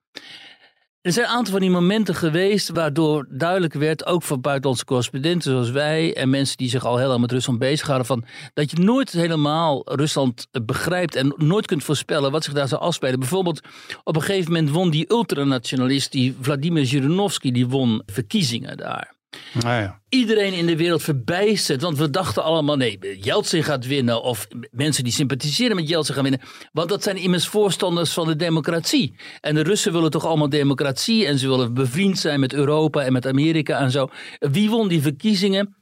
[1.01, 5.51] Er zijn een aantal van die momenten geweest waardoor duidelijk werd, ook voor buitenlandse correspondenten
[5.51, 8.79] zoals wij en mensen die zich al heel lang met Rusland bezighouden, van dat je
[8.79, 13.19] nooit helemaal Rusland begrijpt en nooit kunt voorspellen wat zich daar zou afspelen.
[13.19, 13.61] Bijvoorbeeld,
[14.05, 19.18] op een gegeven moment won die ultranationalist, die Vladimir Zhirinovsky, die won verkiezingen daar.
[19.53, 20.01] Nou ja.
[20.09, 21.83] iedereen in de wereld verbijsterd.
[21.83, 24.23] Want we dachten allemaal, nee, Yeltsin gaat winnen.
[24.23, 26.41] Of mensen die sympathiseren met Yeltsin gaan winnen.
[26.73, 29.15] Want dat zijn immers voorstanders van de democratie.
[29.41, 31.27] En de Russen willen toch allemaal democratie.
[31.27, 34.09] En ze willen bevriend zijn met Europa en met Amerika en zo.
[34.39, 35.77] Wie won die verkiezingen?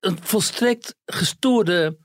[0.00, 1.98] Een volstrekt gestoorde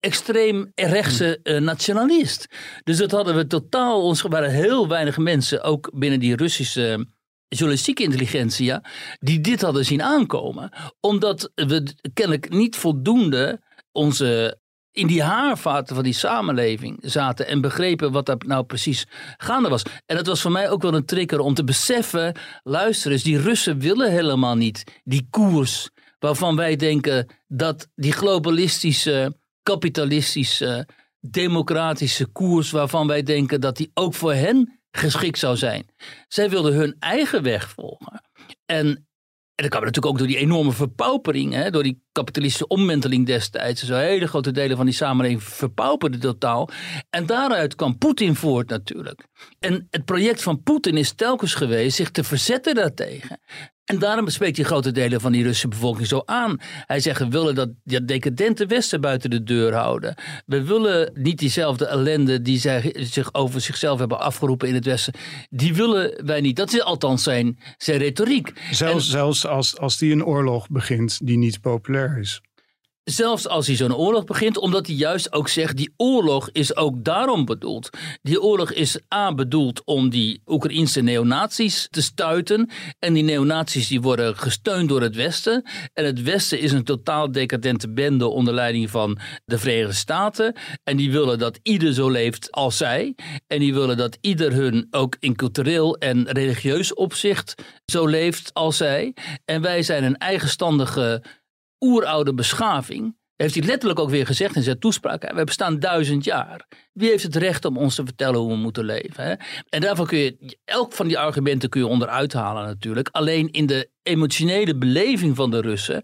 [0.00, 2.46] extreem rechtse uh, nationalist.
[2.84, 7.06] Dus dat hadden we totaal, ons waren heel weinig mensen, ook binnen die Russische
[7.56, 8.84] journalistieke intelligentia,
[9.20, 10.72] die dit hadden zien aankomen.
[11.00, 13.60] Omdat we kennelijk niet voldoende
[13.92, 14.60] onze
[14.92, 19.82] in die haarvaten van die samenleving zaten en begrepen wat daar nou precies gaande was.
[20.06, 23.40] En dat was voor mij ook wel een trigger om te beseffen, luister eens, die
[23.40, 30.88] Russen willen helemaal niet die koers waarvan wij denken dat die globalistische, kapitalistische,
[31.20, 35.86] democratische koers waarvan wij denken dat die ook voor hen geschikt zou zijn.
[36.28, 38.22] Zij wilden hun eigen weg volgen.
[38.66, 38.86] En,
[39.54, 43.82] en dat kwam natuurlijk ook door die enorme verpaupering, hè, door die kapitalistische ommenteling destijds.
[43.82, 46.68] Zo hele grote delen van die samenleving verpauperden totaal.
[47.10, 49.26] En daaruit kwam Poetin voort natuurlijk.
[49.58, 53.40] En het project van Poetin is telkens geweest zich te verzetten daartegen.
[53.84, 56.60] En daarom spreekt hij grote delen van die Russische bevolking zo aan.
[56.86, 60.14] Hij zegt, we willen dat, dat decadente Westen buiten de deur houden.
[60.46, 65.14] We willen niet diezelfde ellende die zij zich over zichzelf hebben afgeroepen in het Westen.
[65.50, 66.56] Die willen wij niet.
[66.56, 68.52] Dat is althans zijn, zijn retoriek.
[68.70, 72.40] Zelfs, zelfs als, als die een oorlog begint die niet populair is.
[73.04, 77.04] Zelfs als hij zo'n oorlog begint, omdat hij juist ook zegt: die oorlog is ook
[77.04, 77.88] daarom bedoeld.
[78.22, 82.70] Die oorlog is A bedoeld om die Oekraïnse neonazies te stuiten.
[82.98, 85.64] En die neonazies die worden gesteund door het Westen.
[85.92, 90.56] En het Westen is een totaal decadente bende onder leiding van de Verenigde Staten.
[90.84, 93.14] En die willen dat ieder zo leeft als zij.
[93.46, 97.54] En die willen dat ieder hun ook in cultureel en religieus opzicht
[97.86, 99.14] zo leeft als zij.
[99.44, 101.22] En wij zijn een eigenstandige
[101.82, 105.32] oeroude beschaving, heeft hij letterlijk ook weer gezegd in zijn toespraak.
[105.32, 106.66] We bestaan duizend jaar.
[106.92, 109.24] Wie heeft het recht om ons te vertellen hoe we moeten leven?
[109.24, 109.34] Hè?
[109.68, 113.08] En daarvan kun je, elk van die argumenten kun je onderuit halen natuurlijk.
[113.12, 116.02] Alleen in de emotionele beleving van de Russen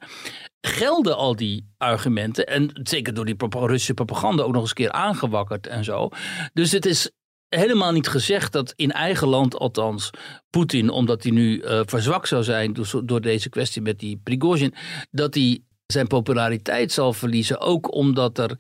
[0.61, 2.47] gelden al die argumenten.
[2.47, 6.09] En zeker door die Russische propaganda ook nog eens een keer aangewakkerd en zo.
[6.53, 7.11] Dus het is
[7.49, 10.11] helemaal niet gezegd dat in eigen land althans
[10.51, 14.75] Poetin, omdat hij nu uh, verzwakt zou zijn door, door, deze kwestie met die Prigozhin,
[15.11, 15.63] dat hij
[15.93, 17.61] zijn populariteit zal verliezen.
[17.61, 18.57] Ook omdat er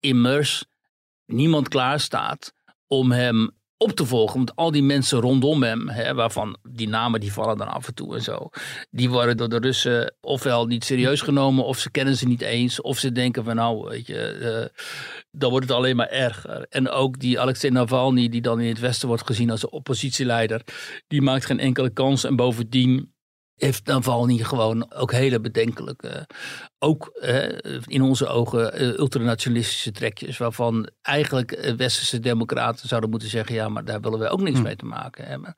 [0.00, 0.64] immers
[1.26, 2.54] niemand klaar staat
[2.86, 4.36] om hem op te volgen.
[4.36, 7.94] Want al die mensen rondom hem, hè, waarvan die namen die vallen dan af en
[7.94, 8.48] toe en zo.
[8.90, 12.80] Die worden door de Russen ofwel niet serieus genomen, of ze kennen ze niet eens.
[12.80, 14.82] Of ze denken van nou, weet je, uh,
[15.30, 16.66] dan wordt het alleen maar erger.
[16.68, 20.62] En ook die Alexei Navalny, die dan in het Westen wordt gezien als een oppositieleider.
[21.08, 22.24] Die maakt geen enkele kans.
[22.24, 23.11] En bovendien
[23.64, 26.28] heeft Navalny gewoon ook hele bedenkelijke,
[26.78, 27.22] ook
[27.86, 33.68] in onze ogen uh, ultranationalistische trekjes, waarvan eigenlijk uh, westerse democraten zouden moeten zeggen, ja,
[33.68, 34.64] maar daar willen wij ook niks hm.
[34.64, 35.56] mee te maken hebben.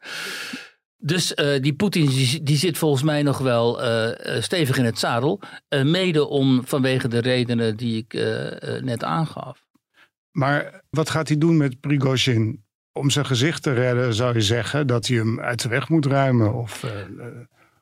[0.96, 3.80] Dus uh, die Poetin die, die, zit volgens mij nog wel
[4.40, 8.12] stevig in het zadel, mede om vanwege de redenen die ik
[8.82, 9.66] net aangaf.
[10.30, 12.64] Maar wat gaat hij doen met Prigozhin?
[12.92, 16.06] Om zijn gezicht te redden zou je zeggen dat hij hem uit de weg moet
[16.06, 16.54] ruimen?
[16.54, 16.84] Of,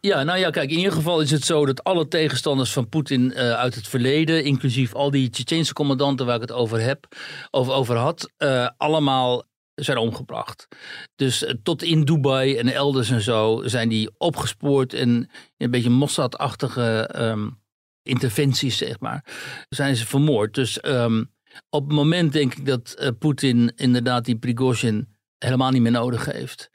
[0.06, 3.30] ja, nou ja, kijk, in ieder geval is het zo dat alle tegenstanders van Poetin
[3.30, 7.06] uh, uit het verleden, inclusief al die Tsjetsjense commandanten waar ik het over heb,
[7.50, 10.68] over, over had, uh, allemaal zijn omgebracht.
[11.16, 15.90] Dus uh, tot in Dubai en elders en zo zijn die opgespoord en een beetje
[15.90, 17.60] Mossad-achtige um,
[18.02, 19.24] interventies, zeg maar,
[19.68, 20.54] zijn ze vermoord.
[20.54, 21.32] Dus um,
[21.70, 26.70] op het moment denk ik dat Poetin inderdaad die Prigozhin helemaal niet meer nodig heeft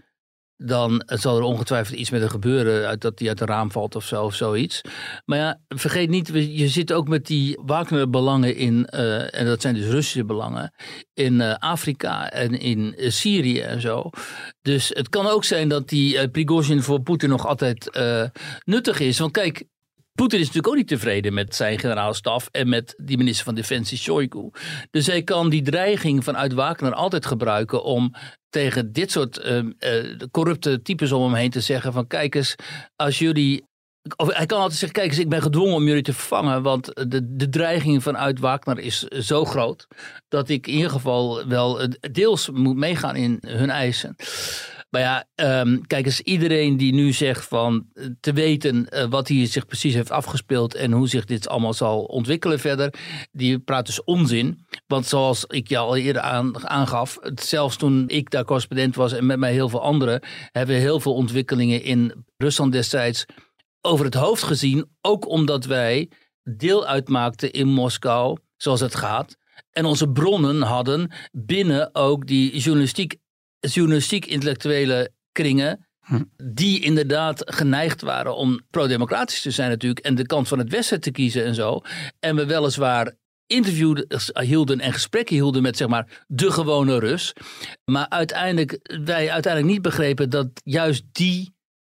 [0.57, 2.87] dan zal er ongetwijfeld iets met hem gebeuren.
[2.87, 4.81] Uit dat hij uit de raam valt of zo of zoiets.
[5.25, 9.75] Maar ja, vergeet niet, je zit ook met die Wagner-belangen in, uh, en dat zijn
[9.75, 10.73] dus Russische belangen,
[11.13, 14.09] in uh, Afrika en in Syrië en zo.
[14.61, 17.99] Dus het kan ook zijn dat die Prigozhin voor Poetin nog altijd
[18.65, 19.19] nuttig is.
[19.19, 19.65] Want kijk,
[20.17, 23.97] Poetin is natuurlijk ook niet tevreden met zijn generaalstaf en met die minister van Defensie
[23.97, 24.49] Shoigu.
[24.91, 28.13] Dus hij kan die dreiging vanuit Wagner altijd gebruiken om
[28.49, 32.55] tegen dit soort uh, uh, corrupte types om hem heen te zeggen van kijk eens,
[32.95, 33.65] als jullie
[34.15, 36.85] of hij kan altijd zeggen, kijk eens, ik ben gedwongen om jullie te vervangen, want
[36.85, 39.87] de, de dreiging vanuit Wagner is zo groot
[40.27, 44.15] dat ik in ieder geval wel deels moet meegaan in hun eisen.
[44.89, 45.25] Maar ja,
[45.61, 49.65] um, kijk eens, iedereen die nu zegt van eh, te weten uh, wat hier zich
[49.65, 52.93] precies heeft afgespeeld en hoe zich dit allemaal zal ontwikkelen verder,
[53.31, 54.65] die praat dus onzin.
[54.87, 59.25] Want zoals ik je al eerder aan, aangaf, zelfs toen ik daar correspondent was en
[59.25, 60.21] met mij heel veel anderen,
[60.51, 63.25] hebben we heel veel ontwikkelingen in Rusland destijds
[63.81, 64.89] over het hoofd gezien.
[65.01, 66.09] Ook omdat wij
[66.43, 69.37] deel uitmaakten in Moskou, zoals het gaat.
[69.71, 73.17] En onze bronnen hadden binnen ook die journalistiek,
[73.59, 75.87] journalistiek-intellectuele kringen.
[76.43, 80.05] Die inderdaad geneigd waren om pro-democratisch te zijn natuurlijk.
[80.05, 81.81] En de kant van het Westen te kiezen en zo.
[82.19, 83.13] En we weliswaar
[83.47, 87.33] interviews hielden en gesprekken hielden met zeg maar de gewone Rus.
[87.85, 91.55] Maar uiteindelijk, wij uiteindelijk niet begrepen dat juist die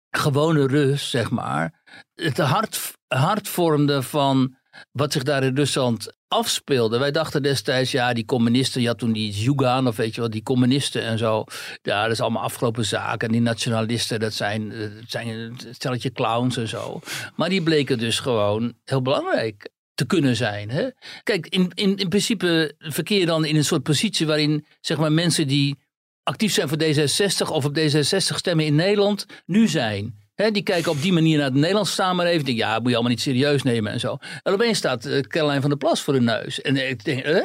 [0.09, 1.81] gewone Rus, zeg maar,
[2.13, 4.57] het hart, hart vormde van
[4.91, 6.97] wat zich daar in Rusland afspeelde.
[6.97, 10.31] Wij dachten destijds, ja, die communisten, je had toen die Zhugan of weet je wat,
[10.31, 11.43] die communisten en zo.
[11.81, 13.27] Ja, dat is allemaal afgelopen zaken.
[13.27, 16.99] En die nationalisten, dat zijn, dat zijn een stelletje clowns en zo.
[17.35, 20.69] Maar die bleken dus gewoon heel belangrijk te kunnen zijn.
[20.69, 20.89] Hè?
[21.23, 25.11] Kijk, in, in, in principe verkeer je dan in een soort positie waarin zeg maar,
[25.11, 25.77] mensen die
[26.23, 30.18] actief zijn voor D66 of op D66 stemmen in Nederland nu zijn.
[30.41, 32.45] Hè, die kijken op die manier naar de Nederlandse samenleving.
[32.45, 34.17] Denk, ja, moet je allemaal niet serieus nemen en zo.
[34.43, 36.61] En opeens staat uh, Caroline van der Plas voor hun neus.
[36.61, 37.43] En ik denk, eh?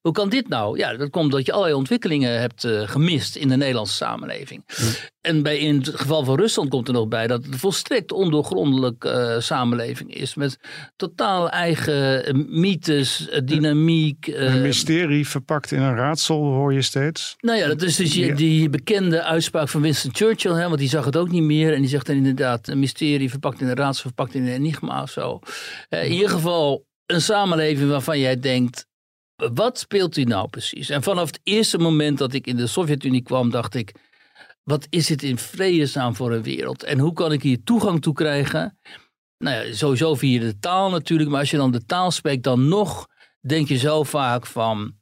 [0.00, 0.78] Hoe kan dit nou?
[0.78, 4.64] Ja, dat komt omdat je allerlei ontwikkelingen hebt uh, gemist in de Nederlandse samenleving.
[5.20, 8.12] En bij, in het geval van Rusland komt er nog bij dat het een volstrekt
[8.12, 10.34] ondoorgrondelijke uh, samenleving is.
[10.34, 10.58] Met
[10.96, 14.26] totaal eigen uh, mythes, dynamiek.
[14.26, 17.34] een mysterie verpakt in een raadsel hoor je steeds.
[17.40, 20.52] Nou ja, dat is dus die, die bekende uitspraak van Winston Churchill.
[20.52, 21.74] Hè, want die zag het ook niet meer.
[21.74, 25.02] En die zegt dan inderdaad een mysterie verpakt in een raadsel, verpakt in een enigma
[25.02, 25.38] of zo.
[25.88, 28.86] in ieder geval een samenleving waarvan jij denkt
[29.36, 30.88] wat speelt u nou precies?
[30.90, 33.94] En vanaf het eerste moment dat ik in de Sovjet-Unie kwam, dacht ik:
[34.62, 36.82] wat is dit in vredesnaam voor een wereld?
[36.82, 38.78] En hoe kan ik hier toegang toe krijgen?
[39.38, 42.68] Nou ja, sowieso via de taal natuurlijk, maar als je dan de taal spreekt, dan
[42.68, 43.06] nog
[43.40, 44.94] denk je zo vaak van: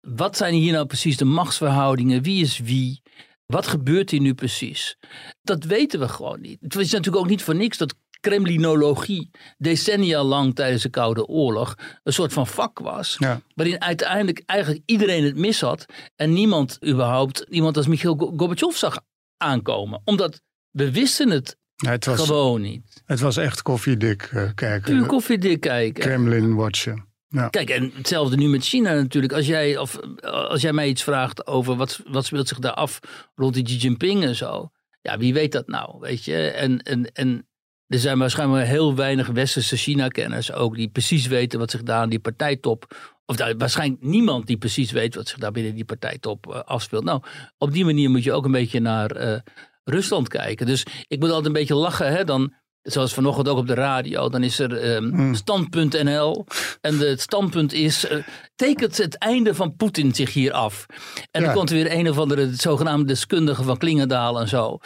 [0.00, 2.22] wat zijn hier nou precies de machtsverhoudingen?
[2.22, 3.02] Wie is wie?
[3.46, 4.96] Wat gebeurt hier nu precies?
[5.42, 6.60] Dat weten we gewoon niet.
[6.60, 11.74] Het is natuurlijk ook niet voor niks dat Kremlinologie decennia lang tijdens de Koude Oorlog
[12.02, 13.16] een soort van vak was.
[13.18, 13.40] Ja.
[13.54, 15.84] Waarin uiteindelijk eigenlijk iedereen het mis had.
[16.16, 19.00] En niemand überhaupt, iemand als Michiel Gorbachev zag
[19.36, 20.00] aankomen.
[20.04, 23.02] Omdat we wisten het, ja, het was, gewoon niet.
[23.06, 24.92] Het was echt koffiedik uh, kijken.
[24.92, 26.02] Puur koffiedik kijken.
[26.02, 27.06] Kremlin watchen.
[27.28, 27.48] Ja.
[27.48, 29.32] Kijk, en hetzelfde nu met China natuurlijk.
[29.32, 32.98] Als jij, of, als jij mij iets vraagt over wat, wat speelt zich daar af
[33.34, 34.70] rond die Xi Jinping en zo.
[35.00, 36.48] Ja, wie weet dat nou, weet je?
[36.48, 37.47] En, en, en
[37.88, 42.08] er zijn waarschijnlijk heel weinig westerse China-kenners ook die precies weten wat zich daar aan
[42.08, 42.96] die partijtop.
[43.26, 47.04] Of daar, waarschijnlijk niemand die precies weet wat zich daar binnen die partijtop uh, afspeelt.
[47.04, 47.22] Nou,
[47.58, 49.38] op die manier moet je ook een beetje naar uh,
[49.84, 50.66] Rusland kijken.
[50.66, 52.12] Dus ik moet altijd een beetje lachen.
[52.12, 52.24] Hè?
[52.24, 52.52] Dan,
[52.92, 55.34] zoals vanochtend ook op de radio, dan is er um, mm.
[55.34, 56.46] stand.nl.
[56.80, 58.18] En het standpunt is, uh,
[58.56, 60.86] tekent het einde van Poetin zich hier af?
[61.30, 61.46] En ja.
[61.46, 64.78] dan komt er weer een of andere zogenaamde deskundige van Klingendaal en zo.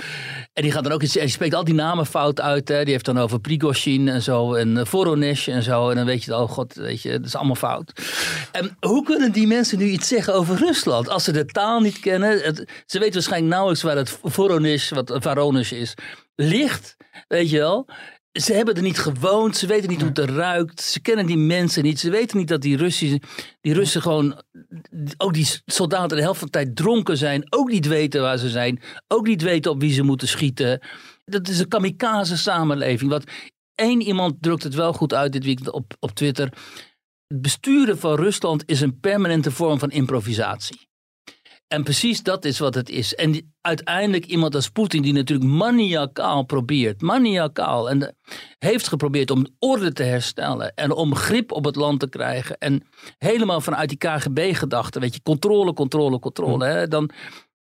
[0.52, 2.68] En die gaat dan ook iets, en die spreekt al die namen fout uit.
[2.68, 2.82] Hè.
[2.82, 5.90] Die heeft dan over Prigozhin en zo, en uh, Voronesh en zo.
[5.90, 7.92] En dan weet je, oh god, weet je, dat is allemaal fout.
[8.52, 11.08] En hoe kunnen die mensen nu iets zeggen over Rusland?
[11.08, 15.16] Als ze de taal niet kennen, het, ze weten waarschijnlijk nauwelijks waar het Voronesh, wat
[15.20, 15.94] Voronesh is,
[16.34, 16.96] ligt.
[17.28, 17.88] Weet je wel?
[18.32, 21.36] Ze hebben er niet gewoond, ze weten niet hoe het er ruikt, ze kennen die
[21.36, 23.20] mensen niet, ze weten niet dat die Russen,
[23.60, 24.42] die Russen gewoon,
[25.16, 28.48] ook die soldaten de helft van de tijd dronken zijn, ook niet weten waar ze
[28.48, 30.80] zijn, ook niet weten op wie ze moeten schieten.
[31.24, 33.10] Dat is een kamikaze samenleving.
[33.10, 33.24] Wat
[33.74, 36.52] één iemand drukt het wel goed uit dit weekend op, op Twitter.
[37.26, 40.88] Het besturen van Rusland is een permanente vorm van improvisatie.
[41.72, 43.14] En precies dat is wat het is.
[43.14, 48.14] En die, uiteindelijk iemand als Poetin, die natuurlijk maniacaal probeert, maniacaal, en de,
[48.58, 52.58] heeft geprobeerd om orde te herstellen en om grip op het land te krijgen.
[52.58, 52.82] En
[53.18, 56.64] helemaal vanuit die KGB-gedachte, weet je, controle, controle, controle.
[56.64, 57.10] Hè, dan,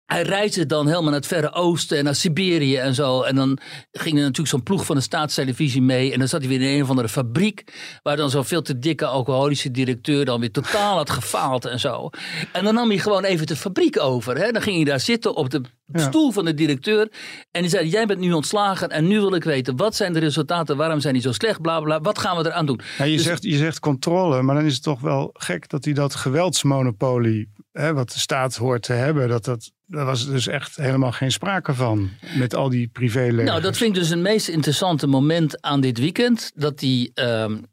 [0.07, 3.21] hij reisde dan helemaal naar het Verre Oosten en naar Siberië en zo.
[3.21, 3.57] En dan
[3.91, 6.13] ging er natuurlijk zo'n ploeg van de staatstelevisie mee.
[6.13, 7.73] En dan zat hij weer in een of andere fabriek.
[8.03, 12.09] Waar dan zo'n veel te dikke alcoholische directeur dan weer totaal had gefaald en zo.
[12.51, 14.37] En dan nam hij gewoon even de fabriek over.
[14.37, 14.51] Hè?
[14.51, 15.99] Dan ging hij daar zitten op de ja.
[15.99, 17.11] stoel van de directeur.
[17.51, 19.75] En die zei, jij bent nu ontslagen en nu wil ik weten.
[19.75, 20.77] Wat zijn de resultaten?
[20.77, 21.61] Waarom zijn die zo slecht?
[21.61, 22.79] Bla, bla, wat gaan we eraan doen?
[22.97, 25.85] Ja, je, dus, zegt, je zegt controle, maar dan is het toch wel gek dat
[25.85, 27.49] hij dat geweldsmonopolie...
[27.77, 31.73] Wat de staat hoort te hebben, dat dat daar was dus echt helemaal geen sprake
[31.73, 32.09] van.
[32.37, 33.49] Met al die privélegers.
[33.49, 36.51] Nou, dat vind ik dus het meest interessante moment aan dit weekend.
[36.55, 37.65] Dat die, um,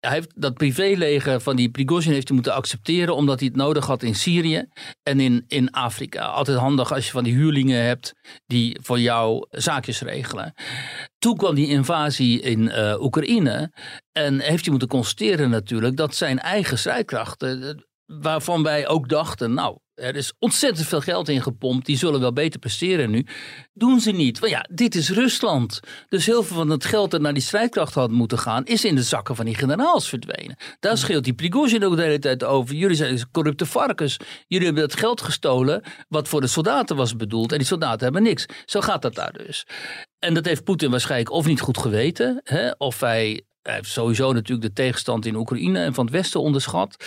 [0.00, 3.14] hij heeft dat privéleger van die Prigozhin heeft hij moeten accepteren.
[3.14, 4.64] Omdat hij het nodig had in Syrië
[5.02, 6.24] en in, in Afrika.
[6.24, 8.14] Altijd handig als je van die huurlingen hebt
[8.46, 10.54] die voor jou zaakjes regelen.
[11.18, 13.72] Toen kwam die invasie in uh, Oekraïne.
[14.12, 19.78] En heeft hij moeten constateren natuurlijk dat zijn eigen strijdkrachten waarvan wij ook dachten, nou,
[19.98, 21.86] Er is ontzettend veel geld in gepompt.
[21.86, 23.26] Die zullen wel beter presteren nu.
[23.72, 24.38] Doen ze niet.
[24.38, 25.80] Want ja, dit is Rusland.
[26.08, 28.94] Dus heel veel van het geld dat naar die strijdkracht had moeten gaan, is in
[28.94, 30.56] de zakken van die generaals verdwenen.
[30.80, 32.74] Daar scheelt die Prigozhin ook de hele tijd over.
[32.74, 34.16] Jullie zijn corrupte varkens.
[34.46, 37.52] Jullie hebben dat geld gestolen wat voor de soldaten was bedoeld.
[37.52, 38.46] En die soldaten hebben niks.
[38.64, 39.66] Zo gaat dat daar dus.
[40.18, 42.40] En dat heeft Poetin waarschijnlijk of niet goed geweten.
[42.44, 46.40] Hè, of hij hij heeft sowieso natuurlijk de tegenstand in Oekraïne en van het Westen
[46.40, 47.04] onderschat.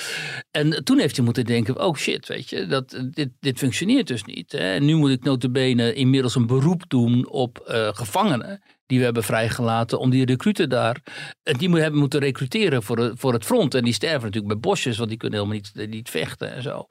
[0.52, 4.24] En toen heeft hij moeten denken, oh shit, weet je, dat, dit, dit functioneert dus
[4.24, 4.52] niet.
[4.52, 4.80] Hè.
[4.80, 10.00] Nu moet ik notabene inmiddels een beroep doen op uh, gevangenen die we hebben vrijgelaten
[10.00, 11.02] om die recruten daar,
[11.44, 13.76] en die hebben moeten recruteren voor, voor het front.
[13.76, 16.88] En die sterven natuurlijk bij bosjes, want die kunnen helemaal niet, niet vechten en zo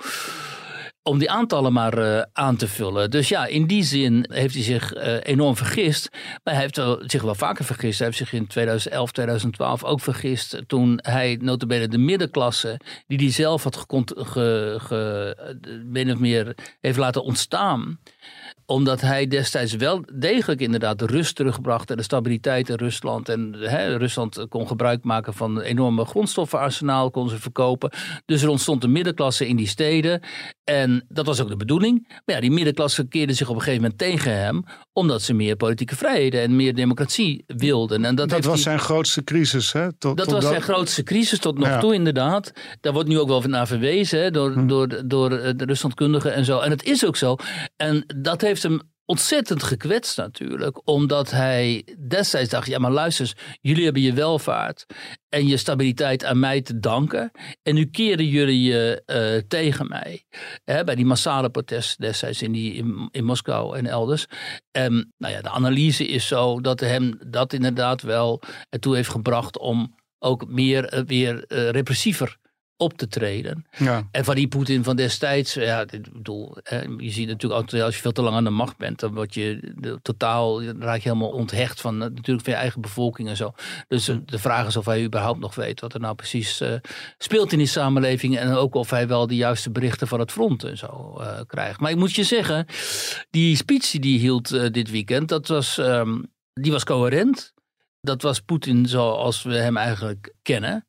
[1.03, 3.11] om die aantallen maar uh, aan te vullen.
[3.11, 6.09] Dus ja, in die zin heeft hij zich uh, enorm vergist.
[6.44, 6.80] Maar hij heeft
[7.11, 7.98] zich wel vaker vergist.
[7.98, 10.62] Hij heeft zich in 2011, 2012 ook vergist.
[10.66, 15.36] Toen hij notabene de middenklasse, die hij zelf had ge, ge,
[15.86, 17.98] min of meer heeft laten ontstaan
[18.70, 23.28] omdat hij destijds wel degelijk inderdaad de rust terugbracht en de stabiliteit in Rusland.
[23.28, 27.90] En hè, Rusland kon gebruik maken van een enorme grondstoffenarsenaal, kon ze verkopen.
[28.26, 30.22] Dus er ontstond een middenklasse in die steden.
[30.64, 32.04] En dat was ook de bedoeling.
[32.08, 35.56] Maar ja, die middenklasse keerde zich op een gegeven moment tegen hem, omdat ze meer
[35.56, 38.04] politieke vrijheden en meer democratie wilden.
[38.04, 39.92] En dat dat was zijn grootste crisis, hè?
[39.92, 42.52] Tot, dat was zijn grootste crisis tot nog toe, inderdaad.
[42.80, 44.66] Daar wordt nu ook wel naar verwezen hè, door, hm.
[44.66, 46.58] door, door de Ruslandkundigen en zo.
[46.58, 47.36] En het is ook zo.
[47.76, 48.80] En dat heeft hem
[49.11, 50.80] ontzettend gekwetst natuurlijk.
[50.84, 54.86] Omdat hij destijds dacht, ja maar luister jullie hebben je welvaart
[55.28, 57.30] en je stabiliteit aan mij te danken.
[57.62, 60.24] En nu keren jullie je uh, tegen mij.
[60.64, 64.26] Hè, bij die massale protesten destijds in, die, in, in Moskou en elders.
[64.70, 69.58] En nou ja, de analyse is zo dat hem dat inderdaad wel ertoe heeft gebracht
[69.58, 72.38] om ook meer uh, weer uh, repressiever
[72.81, 73.66] op te treden.
[73.76, 74.09] Ja.
[74.11, 76.57] En van die Poetin van destijds, ja, ik bedoel,
[76.97, 79.35] je ziet natuurlijk ook als je veel te lang aan de macht bent, dan word
[79.35, 83.53] je totaal, raak je helemaal onthecht van natuurlijk van je eigen bevolking en zo.
[83.89, 84.20] Dus hm.
[84.24, 86.74] de vraag is of hij überhaupt nog weet wat er nou precies uh,
[87.18, 90.64] speelt in die samenleving en ook of hij wel de juiste berichten van het front
[90.64, 91.81] en zo uh, krijgt.
[91.81, 92.66] Maar ik moet je zeggen,
[93.31, 97.53] die speech die hij hield uh, dit weekend, dat was, um, die was coherent.
[98.01, 100.87] Dat was Poetin zoals we hem eigenlijk kennen.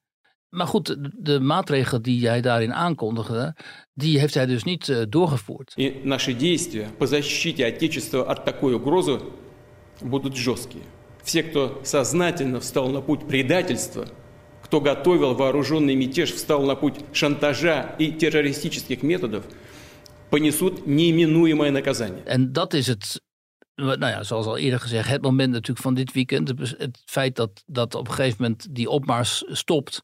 [0.52, 3.56] Maar goed, de maatregelen die hij daarin aankondigde,
[3.94, 5.74] die heeft hij dus niet uh, doorgevoerd.
[5.78, 9.20] И наши действия по защите Отечества от такой угрозы
[10.02, 10.84] будут жесткие.
[11.24, 14.06] Все, кто сознательно встал на путь предательства,
[14.62, 19.44] кто готовил вооруженный мятеж, встал на путь шантажа и террористических методов,
[20.30, 22.24] понесут неименуемое наказание.
[22.26, 23.22] En dat is het
[23.82, 26.48] nou ja, zoals al eerder gezegd, het moment natuurlijk van dit weekend.
[26.78, 30.02] Het feit dat, dat op een gegeven moment die opmars stopt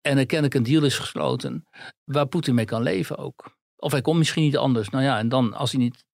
[0.00, 1.66] en er kennelijk een deal is gesloten
[2.04, 3.56] waar Poetin mee kan leven ook.
[3.76, 4.88] Of hij komt misschien niet anders.
[4.88, 6.04] Nou ja, en dan als hij niet.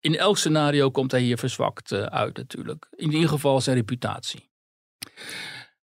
[0.00, 2.88] In elk scenario komt hij hier verzwakt uh, uit natuurlijk.
[2.90, 4.50] In ieder geval zijn reputatie.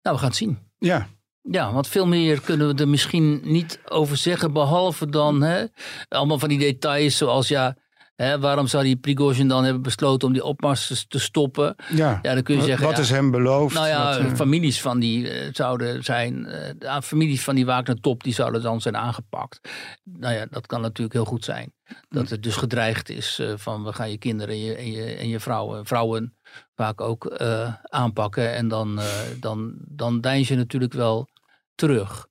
[0.01, 0.71] Nou, we gaan het zien.
[0.77, 1.09] Ja.
[1.41, 4.53] Ja, want veel meer kunnen we er misschien niet over zeggen.
[4.53, 5.65] Behalve dan hè,
[6.09, 7.77] allemaal van die details zoals ja
[8.15, 11.75] waarom zou die Prigozhin dan hebben besloten om die opmars te stoppen?
[11.89, 12.85] Ja, ja dan kun je zeggen.
[12.85, 13.75] Wat is hem beloofd?
[13.75, 16.47] Nou ja, eh, families van die uh, zouden zijn.
[16.79, 19.59] Uh, families van die Wagner-top die zouden dan zijn aangepakt.
[20.03, 21.73] Nou ja, dat kan natuurlijk heel goed zijn.
[22.09, 25.27] Dat het dus gedreigd is van we gaan je kinderen en je, en je, en
[25.27, 26.37] je vrouwen, vrouwen
[26.75, 27.37] vaak ook
[27.81, 28.53] aanpakken.
[28.53, 28.99] En dan,
[29.39, 31.29] dan, dan deins je natuurlijk wel
[31.75, 32.27] terug.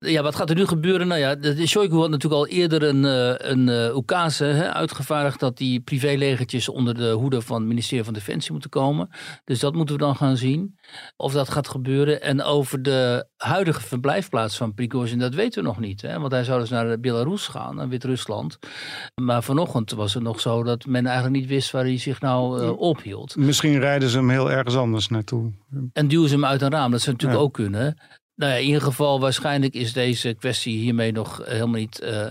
[0.00, 1.08] Ja, wat gaat er nu gebeuren?
[1.08, 5.56] Nou ja, de Shoigu had natuurlijk al eerder een, eh, een oekase hè, uitgevaardigd dat
[5.56, 9.08] die privélegertjes onder de hoede van het ministerie van Defensie moeten komen.
[9.44, 10.78] Dus dat moeten we dan gaan zien
[11.16, 12.22] of dat gaat gebeuren.
[12.22, 16.02] En over de huidige verblijfplaats van Prigozhin, dat weten we nog niet.
[16.02, 16.18] Hè?
[16.20, 18.58] Want hij zou dus naar Belarus gaan, naar Wit-Rusland.
[19.14, 22.62] Maar vanochtend was het nog zo dat men eigenlijk niet wist waar hij zich nou
[22.62, 23.36] uh, ophield.
[23.36, 25.52] Misschien rijden ze hem heel ergens anders naartoe.
[25.92, 27.96] En duwen ze hem uit een raam, dat zou natuurlijk ook kunnen.
[28.38, 32.26] Nou ja, in ieder geval, waarschijnlijk is deze kwestie hiermee nog helemaal niet uh,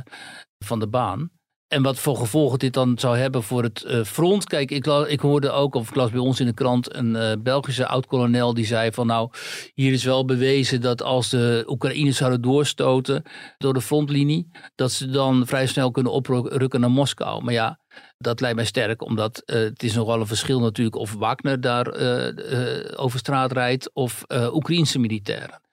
[0.65, 1.29] van de baan.
[1.67, 4.45] En wat voor gevolgen dit dan zou hebben voor het uh, front.
[4.45, 7.87] Kijk, ik, ik, hoorde ook, of ik las bij ons in de krant, een Belgische
[7.87, 9.29] oud-kolonel die zei van nou,
[9.73, 13.23] hier is wel bewezen dat als de Oekraïners zouden doorstoten
[13.57, 17.43] door de frontlinie, dat ze dan vrij snel kunnen oprukken naar Moskou.
[17.43, 17.79] Maar ja,
[18.17, 21.87] dat lijkt mij sterk, omdat het is nogal een verschil natuurlijk of Wagner daar
[22.97, 25.65] over straat rijdt of Oekraïnse militairen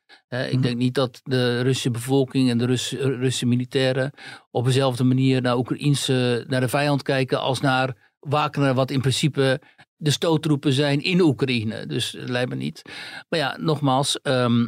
[0.42, 0.62] ik mhm.
[0.62, 4.12] denk niet dat de Russische bevolking en de Russische, Russische militairen
[4.50, 9.60] op dezelfde manier naar, Oekraïnse, naar de vijand kijken als naar Wagner, wat in principe
[9.96, 11.86] de stoottroepen zijn in Oekraïne.
[11.86, 12.82] Dus dat lijkt me niet.
[13.28, 14.66] Maar ja, nogmaals, ehm,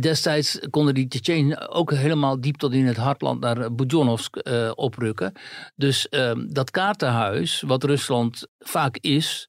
[0.00, 5.32] destijds konden die Tsjetsjenen ook helemaal diep tot in het hartland naar Bujonovsk uh, oprukken.
[5.76, 9.47] Dus uh, dat kaartenhuis, wat Rusland vaak is,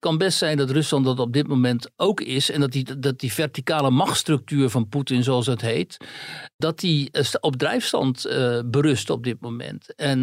[0.00, 2.50] kan best zijn dat Rusland dat op dit moment ook is.
[2.50, 5.96] En dat die, dat die verticale machtsstructuur van Poetin, zoals het heet,
[6.56, 9.94] dat die eh, op drijfstand uh, berust op dit moment.
[9.94, 10.18] En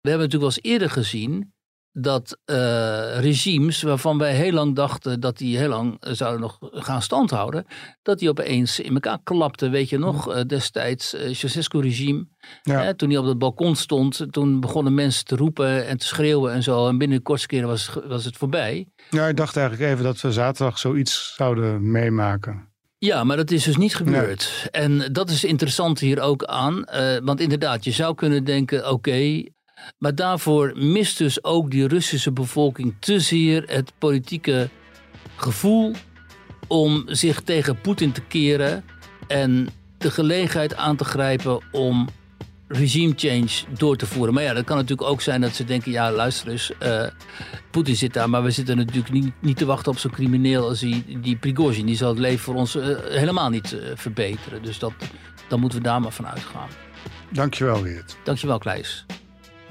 [0.00, 1.52] we hebben natuurlijk wel eens eerder gezien
[1.92, 2.56] dat uh,
[3.20, 7.66] regimes waarvan wij heel lang dachten dat die heel lang zouden nog gaan standhouden,
[8.02, 9.70] dat die opeens in elkaar klapten.
[9.70, 12.26] Weet je nog, uh, destijds uh, Ceausescu-regime,
[12.62, 12.94] ja.
[12.94, 16.62] toen hij op het balkon stond, toen begonnen mensen te roepen en te schreeuwen en
[16.62, 16.88] zo.
[16.88, 18.86] En binnen de kortste keren was, was het voorbij.
[19.10, 22.68] Ja, ik dacht eigenlijk even dat we zaterdag zoiets zouden meemaken.
[22.98, 24.68] Ja, maar dat is dus niet gebeurd.
[24.72, 24.84] Nee.
[24.84, 26.84] En dat is interessant hier ook aan.
[27.22, 29.52] want inderdaad, je zou kunnen denken: oké, okay,
[29.98, 34.68] maar daarvoor mist dus ook die Russische bevolking te zeer het politieke
[35.36, 35.92] gevoel
[36.68, 38.84] om zich tegen Poetin te keren
[39.28, 39.68] en
[39.98, 42.08] de gelegenheid aan te grijpen om
[42.68, 44.34] regime change door te voeren.
[44.34, 47.06] Maar ja, dat kan natuurlijk ook zijn dat ze denken: ja, luister eens, uh,
[47.70, 50.78] Poetin zit daar, maar we zitten natuurlijk niet, niet te wachten op zo'n crimineel als
[50.78, 51.86] die, die Prigozhin.
[51.86, 54.62] Die zal het leven voor ons uh, helemaal niet uh, verbeteren.
[54.62, 54.92] Dus dat,
[55.48, 56.68] dan moeten we daar maar van uitgaan.
[57.30, 58.16] Dankjewel, Weert.
[58.24, 59.06] Dankjewel, Kleis.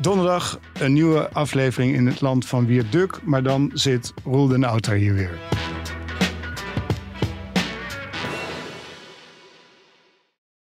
[0.02, 3.20] Donderdag een nieuwe aflevering in het land van Wierduk.
[3.24, 5.38] Maar dan zit Roel den Outer hier weer.